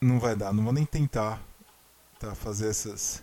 Não 0.00 0.18
vai 0.18 0.34
dar, 0.34 0.52
não 0.52 0.64
vou 0.64 0.72
nem 0.72 0.86
tentar 0.86 1.42
tá, 2.18 2.34
fazer 2.34 2.68
essas 2.68 3.22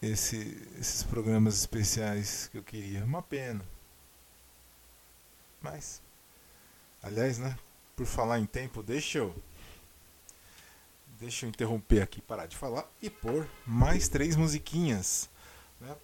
esse, 0.00 0.36
esses 0.78 1.02
programas 1.02 1.54
especiais 1.56 2.48
que 2.48 2.58
eu 2.58 2.62
queria. 2.62 3.04
Uma 3.04 3.22
pena. 3.22 3.64
Mas, 5.60 6.02
aliás, 7.02 7.38
né? 7.38 7.56
Por 7.94 8.06
falar 8.06 8.38
em 8.38 8.46
tempo, 8.46 8.82
deixa 8.82 9.18
eu. 9.18 9.34
Deixa 11.20 11.44
eu 11.44 11.50
interromper 11.50 12.00
aqui, 12.00 12.22
parar 12.22 12.46
de 12.46 12.56
falar 12.56 12.90
e 13.02 13.10
pôr 13.10 13.46
mais 13.66 14.08
três 14.08 14.36
musiquinhas. 14.36 15.28
Né? 15.78 15.94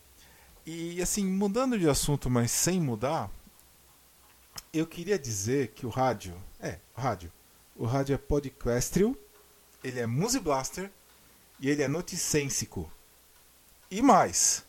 E 0.66 1.00
assim, 1.00 1.24
mudando 1.24 1.78
de 1.78 1.88
assunto, 1.88 2.28
mas 2.28 2.50
sem 2.50 2.78
mudar, 2.78 3.30
eu 4.74 4.86
queria 4.86 5.18
dizer 5.18 5.68
que 5.68 5.86
o 5.86 5.88
rádio. 5.88 6.36
É, 6.60 6.78
o 6.94 7.00
rádio. 7.00 7.32
O 7.74 7.86
rádio 7.86 8.14
é 8.14 8.18
podcastrio, 8.18 9.18
ele 9.82 10.00
é 10.00 10.06
Musiblaster 10.06 10.90
e 11.58 11.70
ele 11.70 11.82
é 11.82 11.88
noticênsico. 11.88 12.90
E 13.90 14.02
mais, 14.02 14.66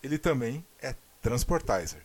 ele 0.00 0.18
também 0.18 0.64
é 0.80 0.94
transportizer. 1.20 2.04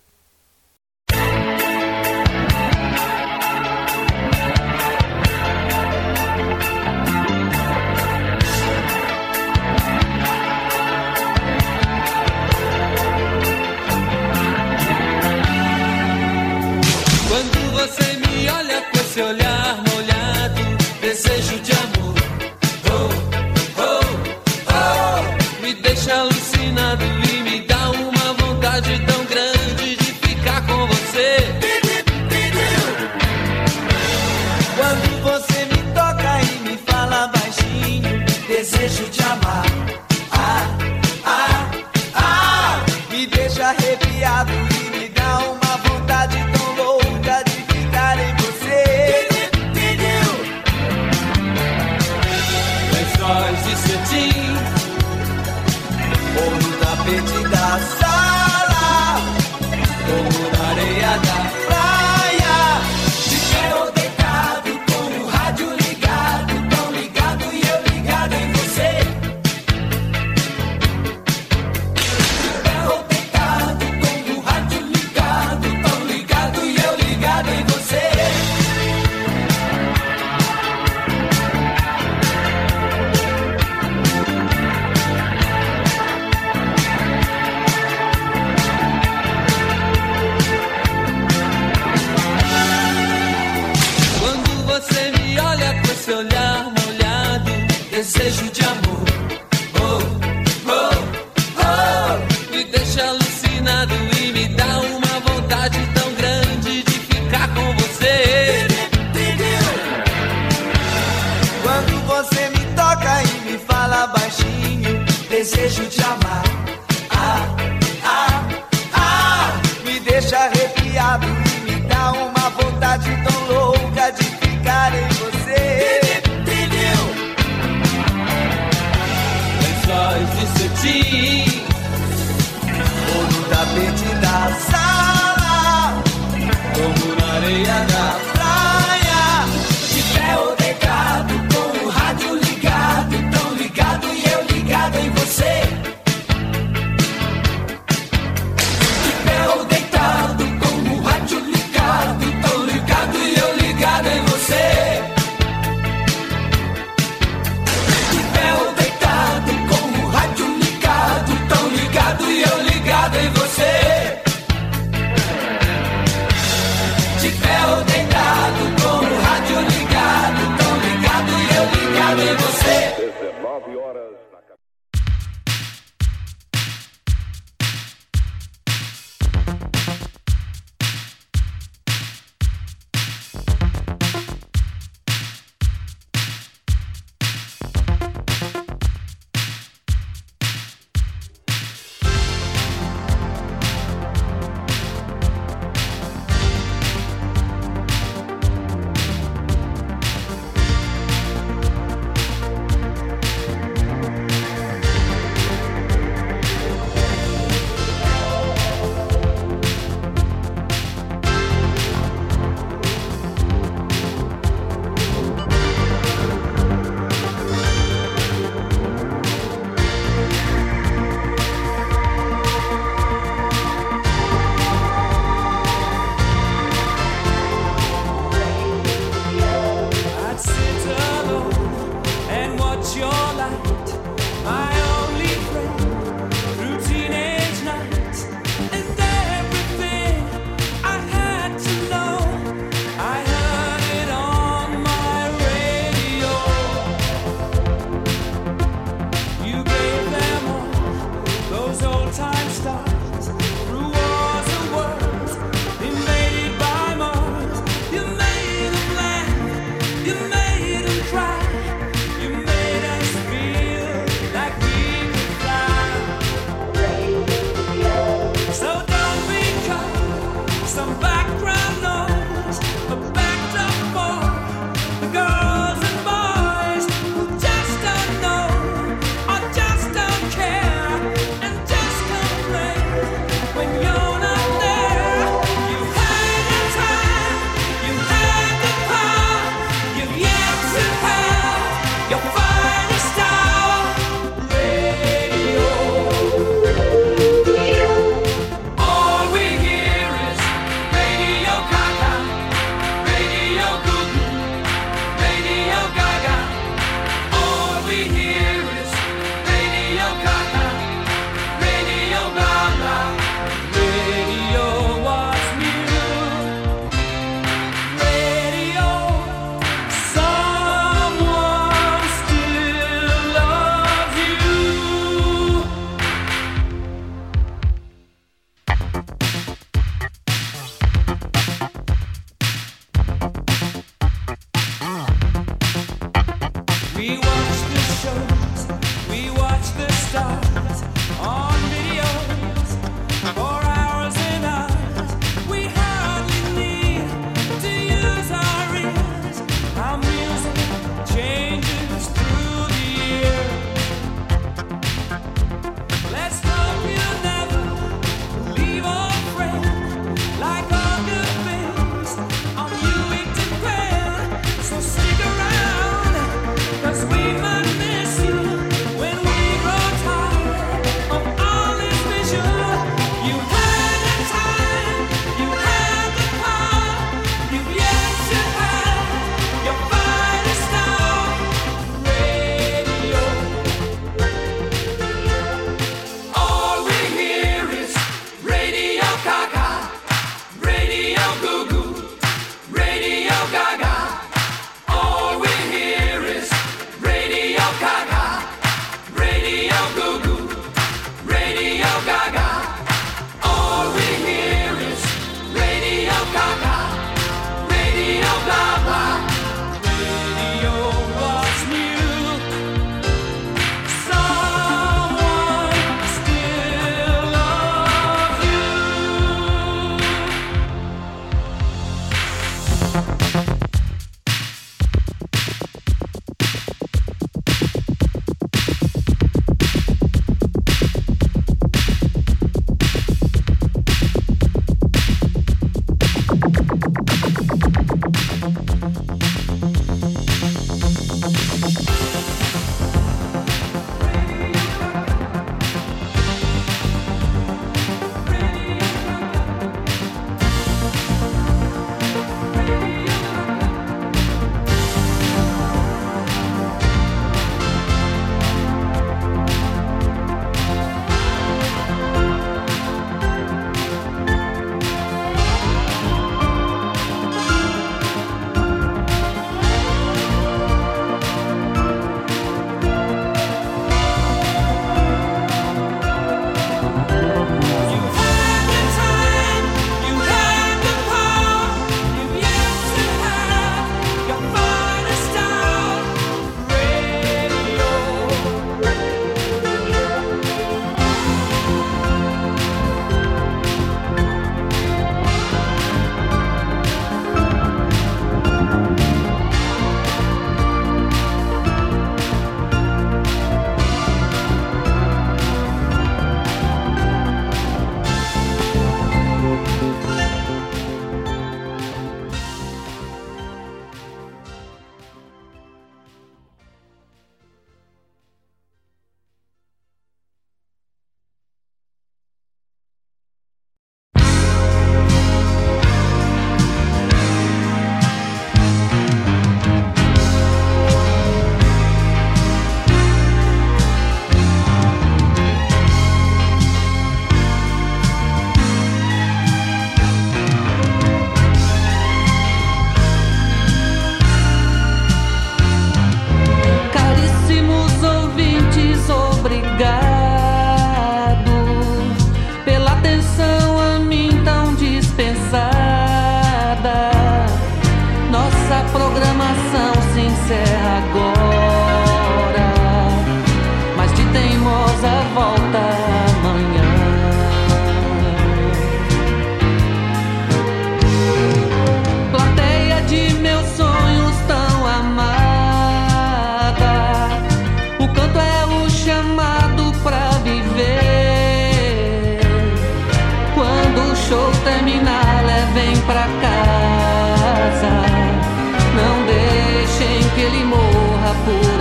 poor. 591.47 591.76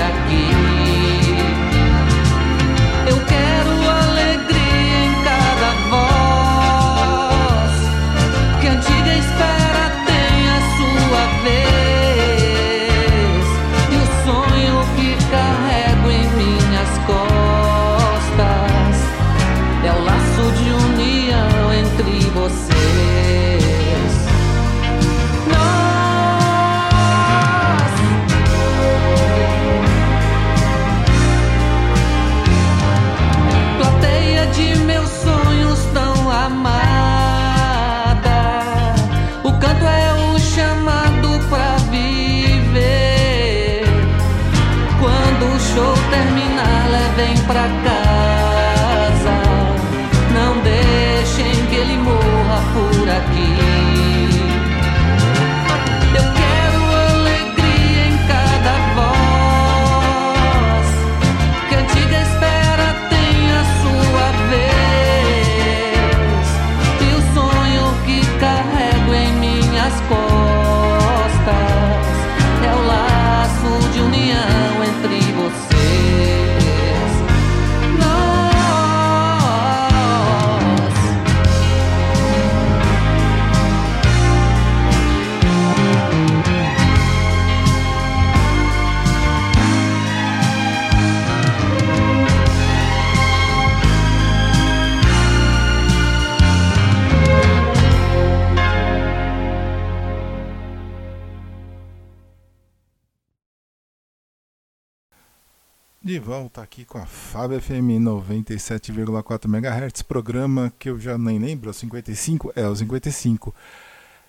Volta 106.27 106.61
aqui 106.61 106.85
com 106.85 106.99
a 106.99 107.07
Fábio 107.07 107.63
FM 107.63 108.03
97,4 108.03 109.45
MHz, 109.45 110.03
programa 110.03 110.73
que 110.77 110.91
eu 110.91 110.99
já 110.99 111.17
nem 111.17 111.39
lembro, 111.39 111.69
é 111.69 111.71
o 111.71 111.73
55? 111.73 112.53
É, 112.57 112.67
o 112.67 112.75
55. 112.75 113.55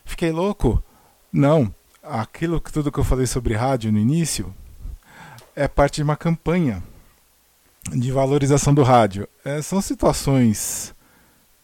Fiquei 0.05 0.31
louco? 0.31 0.81
Não. 1.33 1.73
Aquilo 2.03 2.61
que 2.61 2.71
tudo 2.71 2.91
que 2.91 2.99
eu 2.99 3.03
falei 3.03 3.25
sobre 3.25 3.55
rádio 3.55 3.91
no 3.91 3.97
início 3.97 4.53
é 5.55 5.67
parte 5.67 5.95
de 5.95 6.03
uma 6.03 6.15
campanha 6.15 6.83
de 7.89 8.11
valorização 8.11 8.75
do 8.75 8.83
rádio. 8.83 9.27
É, 9.43 9.59
são 9.63 9.81
situações 9.81 10.93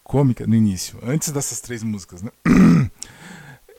cômicas 0.03 0.47
no 0.47 0.55
início, 0.55 0.97
antes 1.03 1.29
dessas 1.29 1.61
três 1.61 1.83
músicas, 1.83 2.23
né? 2.23 2.31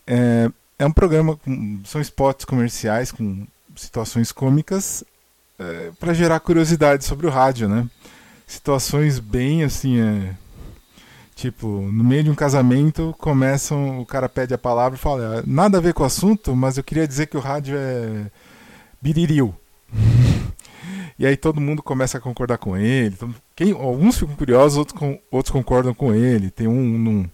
É, 0.07 0.51
é 0.79 0.85
um 0.85 0.93
programa 0.93 1.35
com 1.35 1.81
são 1.83 1.99
spots 1.99 2.45
comerciais 2.45 3.11
com 3.11 3.47
situações 3.75 4.31
cômicas 4.33 5.03
é, 5.59 5.91
para 5.99 6.15
gerar 6.15 6.41
curiosidade 6.41 7.05
sobre 7.05 7.27
o 7.27 7.31
rádio, 7.31 7.69
né? 7.69 7.87
Situações 8.47 9.19
bem 9.19 9.65
assim, 9.65 10.01
é, 10.01 10.35
tipo, 11.35 11.67
no 11.67 12.05
meio 12.05 12.25
de 12.25 12.31
um 12.31 12.35
casamento, 12.35 13.15
começam, 13.19 14.01
o 14.01 14.07
cara 14.07 14.29
pede 14.29 14.55
a 14.55 14.59
palavra 14.59 14.97
e 14.97 15.01
fala, 15.01 15.39
"Ah, 15.41 15.43
nada 15.47 15.79
a 15.79 15.81
ver 15.81 15.95
com 15.95 16.03
o 16.03 16.07
assunto, 16.07 16.55
mas 16.55 16.77
eu 16.77 16.85
queria 16.85 17.09
dizer 17.09 17.27
que 17.27 17.37
o 17.37 17.41
rádio 17.41 17.77
é 17.79 18.31
biririu. 19.01 19.55
e 21.19 21.27
aí 21.27 21.37
todo 21.37 21.61
mundo 21.61 21.83
começa 21.83 22.19
a 22.19 22.21
concordar 22.21 22.59
com 22.59 22.77
ele. 22.77 23.15
Então, 23.17 23.35
quem, 23.55 23.73
alguns 23.73 24.19
ficam 24.19 24.35
curiosos, 24.35 24.79
outros, 24.79 24.99
com- 24.99 25.19
outros 25.31 25.53
concordam 25.53 25.95
com 25.95 26.15
ele. 26.15 26.51
Tem 26.51 26.67
um 26.67 26.99
num, 26.99 27.29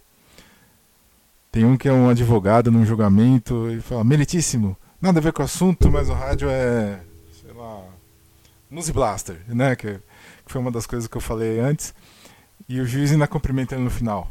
tem 1.53 1.65
um 1.65 1.77
que 1.77 1.89
é 1.89 1.93
um 1.93 2.09
advogado 2.09 2.71
num 2.71 2.85
julgamento 2.85 3.71
e 3.71 3.81
fala, 3.81 4.05
meritíssimo, 4.05 4.77
nada 5.01 5.19
a 5.19 5.23
ver 5.23 5.33
com 5.33 5.43
o 5.43 5.45
assunto, 5.45 5.91
mas 5.91 6.09
o 6.09 6.13
rádio 6.13 6.49
é, 6.51 7.01
Music 8.71 8.95
Blaster, 8.95 9.43
né? 9.49 9.75
Que, 9.75 9.95
que 10.45 10.53
foi 10.53 10.61
uma 10.61 10.71
das 10.71 10.87
coisas 10.87 11.09
que 11.09 11.17
eu 11.17 11.21
falei 11.21 11.59
antes. 11.59 11.95
E 12.69 12.81
o 12.81 12.87
juiz 12.87 13.11
ainda 13.11 13.27
cumprimenta 13.27 13.75
ele 13.75 13.85
no 13.85 13.91
final. 13.91 14.31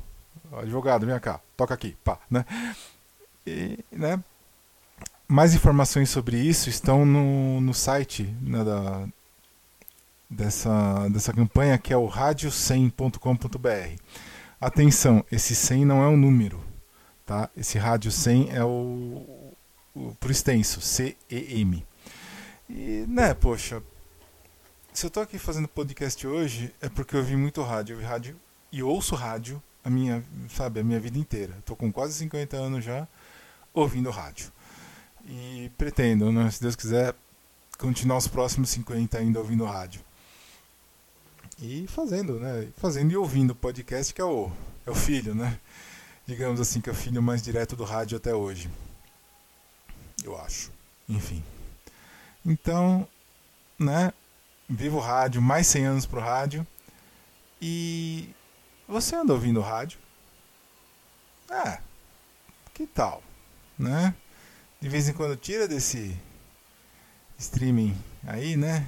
Advogado, 0.51 1.05
vem 1.05 1.19
cá, 1.19 1.39
toca 1.55 1.73
aqui, 1.73 1.95
pá, 2.03 2.17
né? 2.29 2.45
E, 3.45 3.79
né? 3.91 4.19
Mais 5.27 5.53
informações 5.53 6.09
sobre 6.09 6.37
isso 6.37 6.69
estão 6.69 7.05
no, 7.05 7.61
no 7.61 7.73
site 7.73 8.23
né, 8.41 8.63
da, 8.63 9.07
dessa, 10.27 11.07
dessa 11.09 11.31
campanha 11.31 11.77
que 11.77 11.93
é 11.93 11.97
o 11.97 12.09
rádio100.com.br. 12.09 14.01
Atenção, 14.59 15.23
esse 15.31 15.55
100 15.55 15.85
não 15.85 16.03
é 16.03 16.07
um 16.07 16.17
número, 16.17 16.59
tá? 17.25 17.49
Esse 17.55 17.77
rádio 17.77 18.11
100 18.11 18.49
é 18.51 18.63
o, 18.63 19.53
o 19.93 20.15
por 20.19 20.31
extenso, 20.31 20.81
CEM. 20.81 21.85
E, 22.69 23.05
né, 23.07 23.33
poxa, 23.33 23.81
se 24.99 25.05
eu 25.05 25.09
tô 25.09 25.21
aqui 25.21 25.39
fazendo 25.39 25.65
podcast 25.65 26.27
hoje 26.27 26.73
é 26.81 26.89
porque 26.89 27.15
eu 27.15 27.23
vi 27.23 27.33
muito 27.33 27.61
rádio, 27.61 27.93
eu 27.93 27.99
vi 27.99 28.03
rádio 28.03 28.35
e 28.69 28.83
ouço 28.83 29.15
rádio 29.15 29.63
a 29.81 29.89
minha, 29.89 30.21
sabe, 30.49 30.81
a 30.81 30.83
minha 30.83 30.99
vida 30.99 31.17
inteira. 31.17 31.57
Tô 31.63 31.73
com 31.73 31.89
quase 31.89 32.15
50 32.15 32.57
anos 32.57 32.83
já 32.83 33.07
ouvindo 33.73 34.09
rádio. 34.09 34.51
E 35.25 35.71
pretendo, 35.77 36.33
né, 36.33 36.51
se 36.51 36.61
Deus 36.61 36.75
quiser, 36.75 37.15
continuar 37.77 38.17
os 38.17 38.27
próximos 38.27 38.71
50 38.71 39.17
ainda 39.17 39.39
ouvindo 39.39 39.63
rádio. 39.63 40.01
E 41.61 41.87
fazendo, 41.87 42.37
né? 42.37 42.67
Fazendo 42.75 43.13
e 43.13 43.15
ouvindo 43.15 43.55
podcast, 43.55 44.13
que 44.13 44.19
é 44.19 44.25
o, 44.25 44.51
é 44.85 44.91
o 44.91 44.95
filho, 44.95 45.33
né? 45.33 45.57
Digamos 46.27 46.59
assim, 46.59 46.81
que 46.81 46.89
é 46.89 46.91
o 46.91 46.95
filho 46.95 47.23
mais 47.23 47.41
direto 47.41 47.73
do 47.73 47.85
rádio 47.85 48.17
até 48.17 48.35
hoje. 48.35 48.69
Eu 50.25 50.37
acho. 50.41 50.69
Enfim. 51.07 51.41
Então, 52.45 53.07
né? 53.79 54.11
Vivo 54.69 54.99
rádio, 54.99 55.41
mais 55.41 55.65
100 55.65 55.85
anos 55.85 56.05
pro 56.05 56.19
rádio. 56.19 56.65
E 57.59 58.29
você 58.87 59.15
anda 59.15 59.33
ouvindo 59.33 59.61
rádio? 59.61 59.97
Ah, 61.49 61.79
que 62.73 62.85
tal, 62.85 63.23
né? 63.77 64.13
De 64.79 64.87
vez 64.87 65.09
em 65.09 65.13
quando 65.13 65.35
tira 65.35 65.67
desse 65.67 66.15
streaming 67.37 67.97
aí, 68.27 68.55
né? 68.55 68.87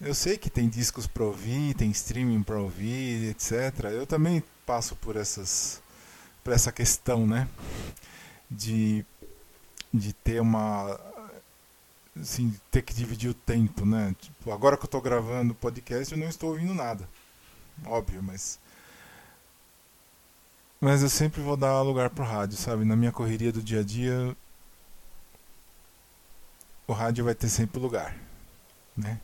Eu 0.00 0.14
sei 0.14 0.36
que 0.36 0.50
tem 0.50 0.68
discos 0.68 1.06
para 1.06 1.22
ouvir, 1.22 1.74
tem 1.74 1.90
streaming 1.92 2.42
para 2.42 2.58
ouvir, 2.58 3.30
etc. 3.30 3.84
Eu 3.92 4.04
também 4.04 4.42
passo 4.66 4.96
por 4.96 5.14
essas 5.16 5.80
por 6.42 6.52
essa 6.52 6.72
questão, 6.72 7.24
né? 7.24 7.48
De 8.50 9.06
de 9.94 10.12
ter 10.12 10.40
uma 10.40 11.00
assim, 12.20 12.54
ter 12.70 12.82
que 12.82 12.94
dividir 12.94 13.30
o 13.30 13.34
tempo, 13.34 13.84
né? 13.84 14.14
Tipo, 14.20 14.52
agora 14.52 14.76
que 14.76 14.84
eu 14.84 14.86
estou 14.86 15.00
gravando 15.00 15.54
podcast, 15.54 16.12
eu 16.12 16.18
não 16.18 16.28
estou 16.28 16.50
ouvindo 16.50 16.74
nada. 16.74 17.08
Óbvio, 17.84 18.22
mas 18.22 18.58
mas 20.80 21.02
eu 21.02 21.08
sempre 21.08 21.40
vou 21.40 21.56
dar 21.56 21.80
lugar 21.82 22.10
pro 22.10 22.24
rádio, 22.24 22.56
sabe? 22.56 22.84
Na 22.84 22.96
minha 22.96 23.12
correria 23.12 23.52
do 23.52 23.62
dia 23.62 23.80
a 23.80 23.82
dia, 23.82 24.36
o 26.86 26.92
rádio 26.92 27.24
vai 27.24 27.34
ter 27.34 27.48
sempre 27.48 27.80
lugar, 27.80 28.16
né? 28.96 29.20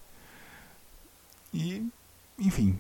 E, 1.53 1.87
enfim. 2.39 2.79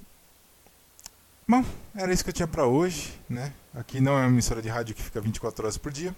Bom, 1.47 1.65
era 1.95 2.13
isso 2.13 2.25
que 2.25 2.31
eu 2.31 2.35
tinha 2.35 2.49
pra 2.49 2.67
hoje, 2.67 3.13
né? 3.29 3.53
Aqui 3.75 4.01
não 4.01 4.13
é 4.13 4.23
uma 4.23 4.29
emissora 4.29 4.63
de 4.63 4.69
rádio 4.69 4.95
que 4.95 5.03
fica 5.03 5.21
24 5.21 5.65
horas 5.65 5.77
por 5.77 5.93
dia. 5.93 6.15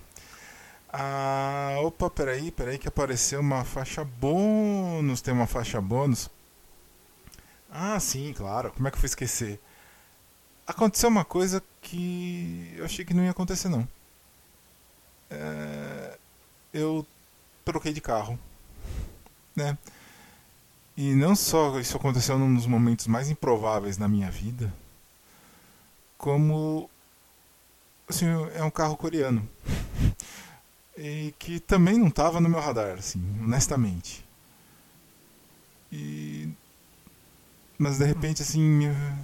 Ah, 0.96 1.76
opa, 1.82 2.08
peraí, 2.08 2.52
peraí 2.52 2.78
que 2.78 2.86
apareceu 2.86 3.40
uma 3.40 3.64
faixa 3.64 4.04
bônus. 4.04 5.20
Tem 5.20 5.34
uma 5.34 5.46
faixa 5.46 5.80
bônus. 5.80 6.30
Ah, 7.70 7.98
sim, 7.98 8.32
claro. 8.32 8.70
Como 8.72 8.86
é 8.86 8.90
que 8.90 8.96
eu 8.96 9.00
fui 9.00 9.08
esquecer? 9.08 9.60
aconteceu 10.66 11.08
uma 11.08 11.24
coisa 11.24 11.62
que 11.82 12.72
eu 12.76 12.84
achei 12.84 13.04
que 13.04 13.14
não 13.14 13.24
ia 13.24 13.30
acontecer 13.30 13.68
não. 13.68 13.86
É, 15.30 16.18
eu 16.72 17.06
troquei 17.64 17.92
de 17.92 18.00
carro, 18.00 18.38
né? 19.54 19.76
E 20.96 21.14
não 21.14 21.34
só 21.34 21.78
isso 21.80 21.96
aconteceu 21.96 22.38
num 22.38 22.54
dos 22.54 22.66
momentos 22.66 23.06
mais 23.06 23.28
improváveis 23.28 23.98
na 23.98 24.08
minha 24.08 24.30
vida, 24.30 24.72
como 26.16 26.88
assim, 28.08 28.26
é 28.54 28.62
um 28.62 28.70
carro 28.70 28.96
coreano. 28.96 29.48
E 30.96 31.34
que 31.38 31.58
também 31.58 31.98
não 31.98 32.08
estava 32.08 32.40
no 32.40 32.48
meu 32.48 32.60
radar, 32.60 32.98
assim, 32.98 33.20
honestamente. 33.42 34.24
E 35.90 36.48
mas 37.76 37.98
de 37.98 38.04
repente 38.04 38.40
assim 38.40 38.82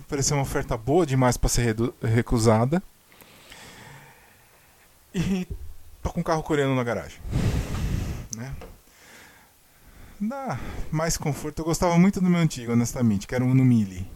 pareceu 0.09 0.37
uma 0.37 0.43
oferta 0.43 0.77
boa 0.77 1.07
demais 1.07 1.37
para 1.37 1.49
ser 1.49 1.77
recusada. 2.03 2.83
E 5.15 5.47
tô 6.03 6.11
com 6.13 6.21
um 6.21 6.25
carro 6.25 6.43
coreano 6.43 6.75
na 6.75 6.85
garagem, 6.85 7.21
né? 8.37 8.55
Dá 10.21 10.59
mais 10.91 11.17
conforto. 11.17 11.61
Eu 11.61 11.65
gostava 11.65 11.99
muito 11.99 12.21
do 12.21 12.29
meu 12.29 12.41
antigo, 12.41 12.73
honestamente, 12.73 13.27
que 13.27 13.35
era 13.35 13.43
um 13.43 13.51
Uno 13.51 13.65
Mille. 13.65 14.07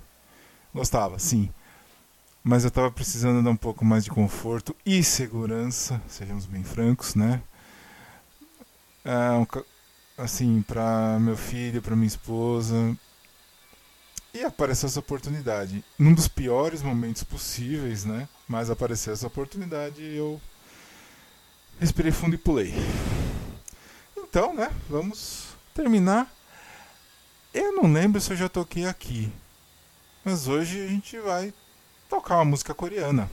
Gostava, 0.74 1.18
sim. 1.18 1.48
Mas 2.46 2.62
eu 2.62 2.68
estava 2.68 2.90
precisando 2.90 3.42
dar 3.42 3.50
um 3.50 3.56
pouco 3.56 3.86
mais 3.86 4.04
de 4.04 4.10
conforto 4.10 4.76
e 4.84 5.02
segurança, 5.02 5.98
sejamos 6.06 6.44
bem 6.44 6.62
francos, 6.62 7.14
né? 7.14 7.42
Um, 9.02 9.46
assim, 10.22 10.60
para 10.60 11.18
meu 11.18 11.38
filho, 11.38 11.80
para 11.80 11.96
minha 11.96 12.06
esposa. 12.06 12.94
E 14.34 14.44
apareceu 14.44 14.88
essa 14.88 15.00
oportunidade. 15.00 15.82
Num 15.98 16.12
dos 16.12 16.28
piores 16.28 16.82
momentos 16.82 17.24
possíveis, 17.24 18.04
né? 18.04 18.28
Mas 18.46 18.68
apareceu 18.68 19.14
essa 19.14 19.26
oportunidade 19.26 20.02
e 20.02 20.14
eu 20.14 20.38
respirei 21.80 22.12
fundo 22.12 22.34
e 22.34 22.38
pulei. 22.38 22.74
Então, 24.14 24.52
né? 24.52 24.70
Vamos 24.90 25.46
terminar. 25.72 26.30
Eu 27.54 27.72
não 27.72 27.90
lembro 27.90 28.20
se 28.20 28.32
eu 28.32 28.36
já 28.36 28.50
toquei 28.50 28.84
aqui. 28.84 29.32
Mas 30.22 30.46
hoje 30.46 30.84
a 30.84 30.88
gente 30.88 31.18
vai 31.20 31.54
tocar 32.13 32.35
uma 32.35 32.45
música 32.45 32.73
coreana. 32.73 33.29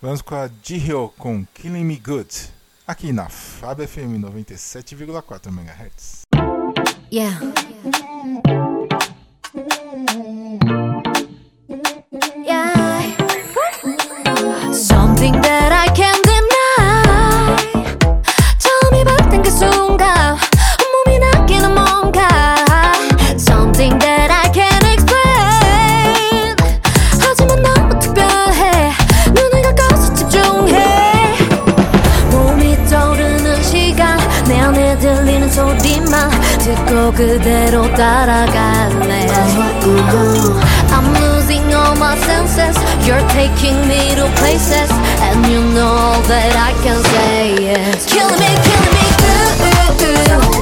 Vamos 0.00 0.22
com 0.22 0.34
a 0.34 0.48
Jihyo 0.62 1.12
com 1.18 1.44
Killing 1.54 1.84
Me 1.84 1.96
Good. 1.96 2.50
Aqui 2.86 3.12
na 3.12 3.28
Fab 3.28 3.84
FM 3.86 4.18
97,4 4.20 5.48
MHz. 5.48 6.22
Yeah. 7.10 7.40
Yeah. 12.44 13.02
Something 14.72 15.32
that 15.42 15.72
I 15.72 15.88
can't 15.94 16.22
deny. 16.24 17.58
처음이 18.58 19.04
봤던 19.04 19.42
그 19.42 19.50
순간 19.50 20.21
들리는 35.52 35.52
소리만 35.52 36.30
듣고 36.58 37.12
그대로 37.12 37.82
따라갈래 37.94 39.28
I'm 40.90 41.12
losing 41.14 41.74
all 41.74 41.94
my 41.96 42.16
senses 42.16 42.76
You're 43.06 43.26
taking 43.28 43.76
me 43.86 44.14
to 44.16 44.26
places 44.36 44.90
And 45.20 45.46
you 45.46 45.60
know 45.60 46.16
that 46.28 46.56
I 46.56 46.72
can 46.82 47.02
say 47.04 47.56
yes 47.60 48.06
Killing 48.06 48.40
me, 48.40 48.52
killing 48.64 48.94
me 48.96 49.04
good 49.20 49.88
Feel 49.98 50.52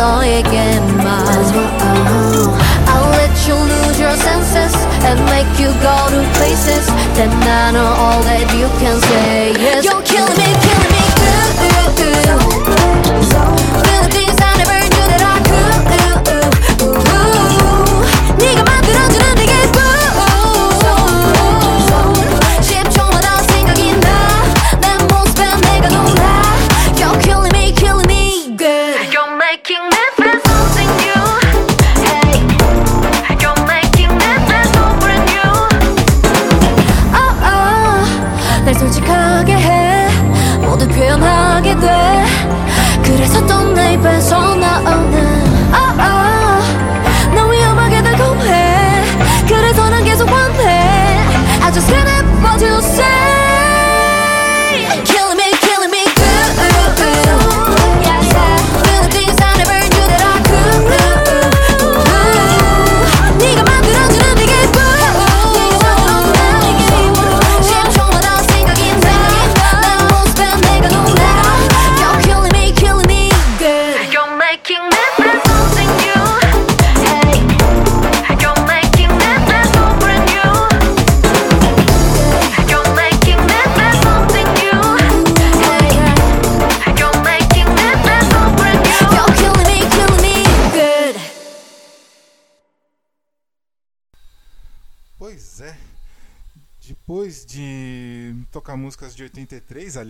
너에게만 0.00 1.26
I'll 2.88 3.10
let 3.10 3.34
you 3.46 3.54
lose 3.54 4.00
your 4.00 4.16
senses 4.16 4.74
and 5.04 5.20
make 5.26 5.58
you 5.60 5.68
go 5.82 5.96
to 6.08 6.20
places 6.38 6.86
Then 7.14 7.30
I 7.30 7.72
know 7.72 7.84
all 7.84 8.22
that 8.22 8.46
you 8.56 8.68
can 8.80 9.00
say 9.00 9.52
yes 9.52 9.99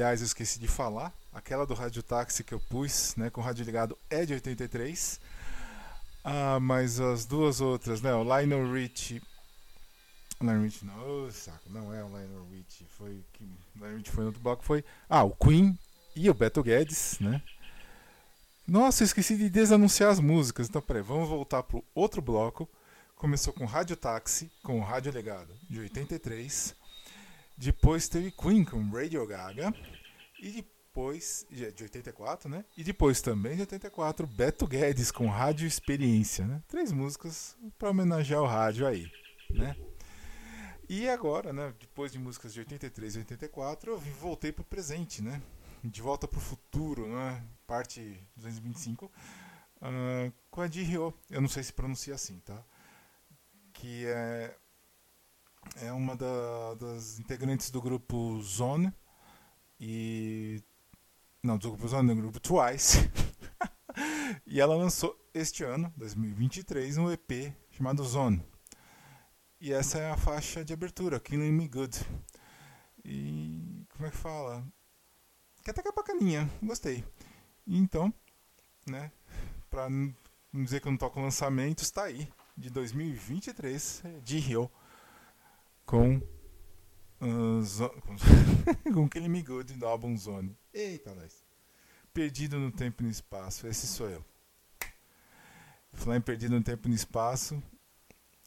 aliás, 0.02 0.22
eu 0.22 0.26
esqueci 0.26 0.60
de 0.60 0.68
falar, 0.68 1.14
aquela 1.32 1.66
do 1.66 1.76
Rádio 1.76 2.02
Táxi 2.02 2.44
que 2.44 2.56
eu 2.56 2.60
pus, 2.60 3.16
né, 3.16 3.30
com 3.30 3.40
o 3.40 3.44
rádio 3.44 3.64
ligado, 3.64 3.96
é 4.10 4.26
de 4.26 4.34
83. 4.34 5.20
Ah, 6.24 6.60
mas 6.60 7.00
as 7.00 7.24
duas 7.24 7.62
outras, 7.62 8.02
né, 8.02 8.12
o 8.14 8.24
Lionel 8.24 8.72
Richie. 8.74 9.22
Lionel 10.42 10.64
Richie 10.64 10.86
não, 10.86 11.26
ô, 11.26 11.32
saco, 11.32 11.70
não 11.70 11.94
é 11.94 12.04
o 12.04 12.08
Lionel 12.08 12.48
Richie, 12.52 12.88
foi 12.98 13.24
que 13.32 13.48
Lionel 13.76 13.98
Richie 13.98 14.12
foi 14.12 14.24
no 14.24 14.30
outro 14.30 14.42
bloco, 14.42 14.64
foi 14.64 14.84
ah, 15.08 15.24
o 15.24 15.36
Queen 15.36 15.78
e 16.16 16.30
o 16.32 16.34
Beto 16.34 16.64
Guedes, 16.64 17.20
né? 17.20 17.42
Nossa, 18.68 19.04
eu 19.04 19.06
esqueci 19.06 19.38
de 19.38 19.50
desanunciar 19.50 20.10
as 20.10 20.20
músicas. 20.20 20.68
Então, 20.68 20.82
peraí, 20.82 21.02
vamos 21.02 21.30
voltar 21.30 21.62
pro 21.62 21.84
outro 21.94 22.22
bloco 22.22 22.68
começou 23.22 23.54
com 23.54 23.66
Rádio 23.66 23.96
Táxi, 23.96 24.52
com 24.64 24.80
o 24.80 24.84
Rádio 24.84 25.14
Legado, 25.14 25.54
de 25.70 25.80
83. 25.80 26.76
Depois 27.58 28.08
teve 28.08 28.32
Queen 28.32 28.64
com 28.64 28.90
Radio 28.90 29.26
Gaga. 29.28 29.74
E 30.42 30.52
depois, 30.52 31.46
de 31.50 31.84
84, 31.84 32.50
né? 32.50 32.66
E 32.76 32.84
depois 32.84 33.22
também 33.22 33.56
de 33.56 33.62
84, 33.62 34.28
Beto 34.28 34.68
Guedes 34.68 35.12
com 35.12 35.28
Rádio 35.28 35.66
Experiência, 35.66 36.46
né? 36.46 36.62
Três 36.68 36.92
músicas 36.92 37.56
para 37.78 37.90
homenagear 37.92 38.42
o 38.42 38.46
rádio 38.46 38.86
aí, 38.86 39.10
né? 39.50 39.76
E 40.90 41.08
agora, 41.08 41.54
né, 41.54 41.74
depois 41.80 42.12
de 42.12 42.20
músicas 42.20 42.54
de 42.54 42.60
83 42.60 43.16
e 43.16 43.20
84, 43.20 43.92
eu 43.92 43.98
voltei 43.98 44.52
pro 44.52 44.66
presente, 44.66 45.22
né? 45.22 45.42
De 45.82 46.02
volta 46.02 46.28
pro 46.28 46.42
futuro, 46.42 47.08
né? 47.08 47.42
Parte 47.66 48.22
225, 48.36 49.06
uh, 49.06 50.34
com 50.50 50.60
a 50.60 50.68
de 50.68 50.84
Rio. 50.84 51.14
Eu 51.30 51.40
não 51.40 51.48
sei 51.48 51.64
se 51.64 51.72
pronuncia 51.72 52.14
assim, 52.14 52.40
tá? 52.40 52.62
Que 53.72 54.06
é, 54.08 54.54
é 55.82 55.92
uma 55.92 56.16
da, 56.16 56.76
das 56.76 57.20
integrantes 57.20 57.70
do 57.70 57.82
grupo 57.82 58.42
Zone 58.42 58.94
e. 59.80 60.62
Não, 61.44 61.58
do 61.58 61.70
grupo 61.70 61.88
Zone, 61.88 62.14
do 62.14 62.22
grupo 62.22 62.40
Twice. 62.40 63.10
e 64.46 64.60
ela 64.60 64.76
lançou 64.76 65.20
este 65.34 65.64
ano, 65.64 65.92
2023, 65.98 66.98
um 66.98 67.12
EP 67.12 67.54
chamado 67.72 68.04
Zone. 68.04 68.44
E 69.60 69.72
essa 69.72 69.98
é 70.00 70.12
a 70.12 70.18
faixa 70.18 70.64
de 70.64 70.74
abertura, 70.74 71.20
Killing 71.20 71.52
Me 71.52 71.68
Good. 71.68 72.00
E 73.04 73.86
como 73.90 74.08
é 74.08 74.12
que 74.12 74.18
fala? 74.18 74.66
Que 75.64 75.72
até 75.72 75.82
que 75.82 75.90
é 75.90 75.92
bacaninha, 75.92 76.50
gostei. 76.62 77.04
Então, 77.66 78.14
né, 78.88 79.12
pra 79.70 79.90
não 79.90 80.14
dizer 80.64 80.82
que 80.82 80.88
eu 80.88 80.92
não 80.92 80.98
toco 80.98 81.20
lançamento, 81.20 81.84
está 81.84 82.04
aí, 82.04 82.28
de 82.58 82.70
2023, 82.70 84.04
de 84.24 84.40
Rio, 84.40 84.72
com, 85.92 86.16
uh, 87.20 88.02
com, 88.94 89.10
com 89.20 89.28
Me 89.28 89.42
Good 89.42 89.74
do 89.74 89.86
álbum 89.86 90.16
Zone. 90.16 90.58
Eita, 90.74 91.14
nós. 91.14 91.44
Perdido 92.14 92.58
no 92.58 92.72
tempo 92.72 93.04
e 93.04 93.06
no 93.06 93.12
espaço, 93.12 93.68
esse 93.68 93.88
sou 93.88 94.10
eu. 94.10 94.24
Falar 95.92 96.16
em 96.16 96.22
Perdido 96.22 96.56
no 96.56 96.64
tempo 96.64 96.88
e 96.88 96.90
no 96.90 96.96
espaço, 96.96 97.62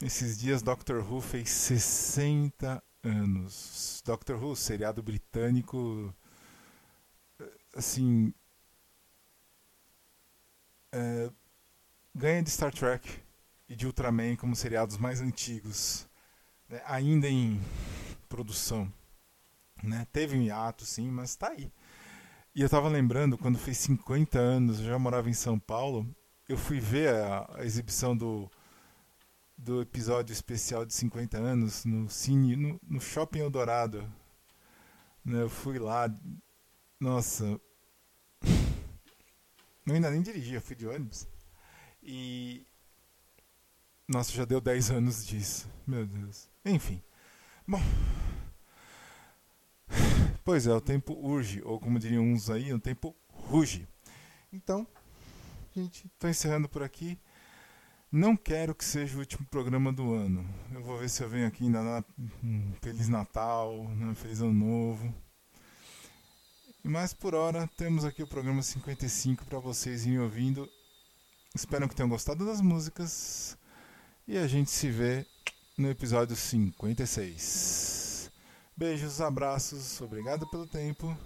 esses 0.02 0.38
dias 0.38 0.62
Doctor 0.62 1.04
Who 1.04 1.20
fez 1.20 1.50
60 1.50 2.82
anos. 3.02 4.02
Doctor 4.06 4.42
Who, 4.42 4.56
seriado 4.56 5.02
britânico, 5.02 6.14
assim, 7.76 8.32
é, 10.90 11.30
ganha 12.14 12.42
de 12.42 12.48
Star 12.48 12.72
Trek 12.72 13.06
e 13.68 13.76
de 13.76 13.86
Ultraman 13.86 14.34
como 14.34 14.56
seriados 14.56 14.96
mais 14.96 15.20
antigos, 15.20 16.08
né, 16.68 16.82
ainda 16.86 17.28
em 17.28 17.60
produção. 18.28 18.92
Né? 19.82 20.06
Teve 20.12 20.36
um 20.36 20.42
hiato, 20.42 20.84
sim, 20.84 21.10
mas 21.10 21.30
está 21.30 21.48
aí. 21.48 21.72
E 22.54 22.60
eu 22.60 22.66
estava 22.66 22.88
lembrando, 22.88 23.36
quando 23.36 23.58
fez 23.58 23.78
50 23.78 24.38
anos, 24.38 24.80
eu 24.80 24.86
já 24.86 24.98
morava 24.98 25.28
em 25.28 25.34
São 25.34 25.58
Paulo, 25.58 26.06
eu 26.48 26.56
fui 26.56 26.80
ver 26.80 27.14
a, 27.14 27.50
a 27.56 27.64
exibição 27.64 28.16
do 28.16 28.50
do 29.56 29.80
episódio 29.80 30.32
especial 30.32 30.84
de 30.84 30.92
50 30.92 31.38
anos 31.38 31.84
no 31.84 32.10
Cine, 32.10 32.56
no, 32.56 32.80
no 32.86 33.00
Shopping 33.00 33.40
Eldorado. 33.40 34.10
Né, 35.24 35.42
eu 35.42 35.48
fui 35.48 35.78
lá, 35.78 36.08
nossa. 37.00 37.60
Eu 39.86 39.94
ainda 39.94 40.10
nem 40.10 40.22
dirigia, 40.22 40.62
fui 40.62 40.74
de 40.74 40.86
ônibus. 40.86 41.28
E. 42.02 42.66
Nossa, 44.08 44.32
já 44.32 44.46
deu 44.46 44.58
10 44.58 44.90
anos 44.90 45.26
disso. 45.26 45.68
Meu 45.86 46.06
Deus. 46.06 46.48
Enfim. 46.64 47.02
Bom. 47.66 47.80
Pois 50.44 50.66
é, 50.66 50.72
o 50.72 50.80
tempo 50.80 51.14
urge, 51.14 51.62
ou 51.64 51.80
como 51.80 51.98
diriam 51.98 52.24
uns 52.24 52.50
aí, 52.50 52.72
o 52.72 52.78
tempo 52.78 53.14
ruge. 53.30 53.88
Então, 54.52 54.86
gente, 55.74 56.06
estou 56.06 56.28
encerrando 56.28 56.68
por 56.68 56.82
aqui. 56.82 57.18
Não 58.12 58.36
quero 58.36 58.74
que 58.74 58.84
seja 58.84 59.16
o 59.16 59.20
último 59.20 59.46
programa 59.46 59.92
do 59.92 60.14
ano. 60.14 60.48
Eu 60.72 60.82
vou 60.82 60.98
ver 60.98 61.10
se 61.10 61.22
eu 61.22 61.28
venho 61.28 61.48
aqui 61.48 61.64
ainda 61.64 61.82
na 61.82 62.04
um 62.42 62.72
Feliz 62.80 63.08
Natal, 63.08 63.88
né, 63.88 64.14
Feliz 64.14 64.40
Ano 64.40 64.52
Novo. 64.52 65.12
Mas 66.82 67.12
por 67.12 67.34
hora 67.34 67.68
temos 67.76 68.04
aqui 68.04 68.22
o 68.22 68.26
programa 68.26 68.62
55 68.62 69.44
para 69.46 69.58
vocês 69.58 70.06
irem 70.06 70.20
ouvindo. 70.20 70.70
Espero 71.54 71.88
que 71.88 71.96
tenham 71.96 72.08
gostado 72.08 72.46
das 72.46 72.60
músicas. 72.60 73.58
E 74.28 74.38
a 74.38 74.46
gente 74.46 74.70
se 74.70 74.90
vê 74.90 75.26
no 75.76 75.90
episódio 75.90 76.36
56. 76.36 78.30
Beijos, 78.76 79.20
abraços, 79.20 80.00
obrigado 80.00 80.48
pelo 80.50 80.66
tempo. 80.66 81.16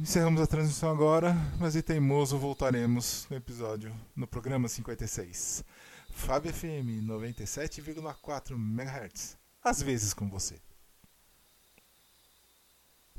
Encerramos 0.00 0.40
a 0.40 0.46
transmissão 0.46 0.90
agora, 0.90 1.34
mas 1.60 1.76
e 1.76 1.82
teimoso 1.82 2.36
voltaremos 2.38 3.26
no 3.30 3.36
episódio, 3.36 3.94
no 4.14 4.26
programa 4.26 4.68
56. 4.68 5.64
Fábio 6.10 6.52
FM 6.52 7.06
97,4 7.06 8.52
MHz. 8.52 9.38
Às 9.62 9.80
vezes 9.82 10.12
com 10.12 10.28
você. 10.28 10.56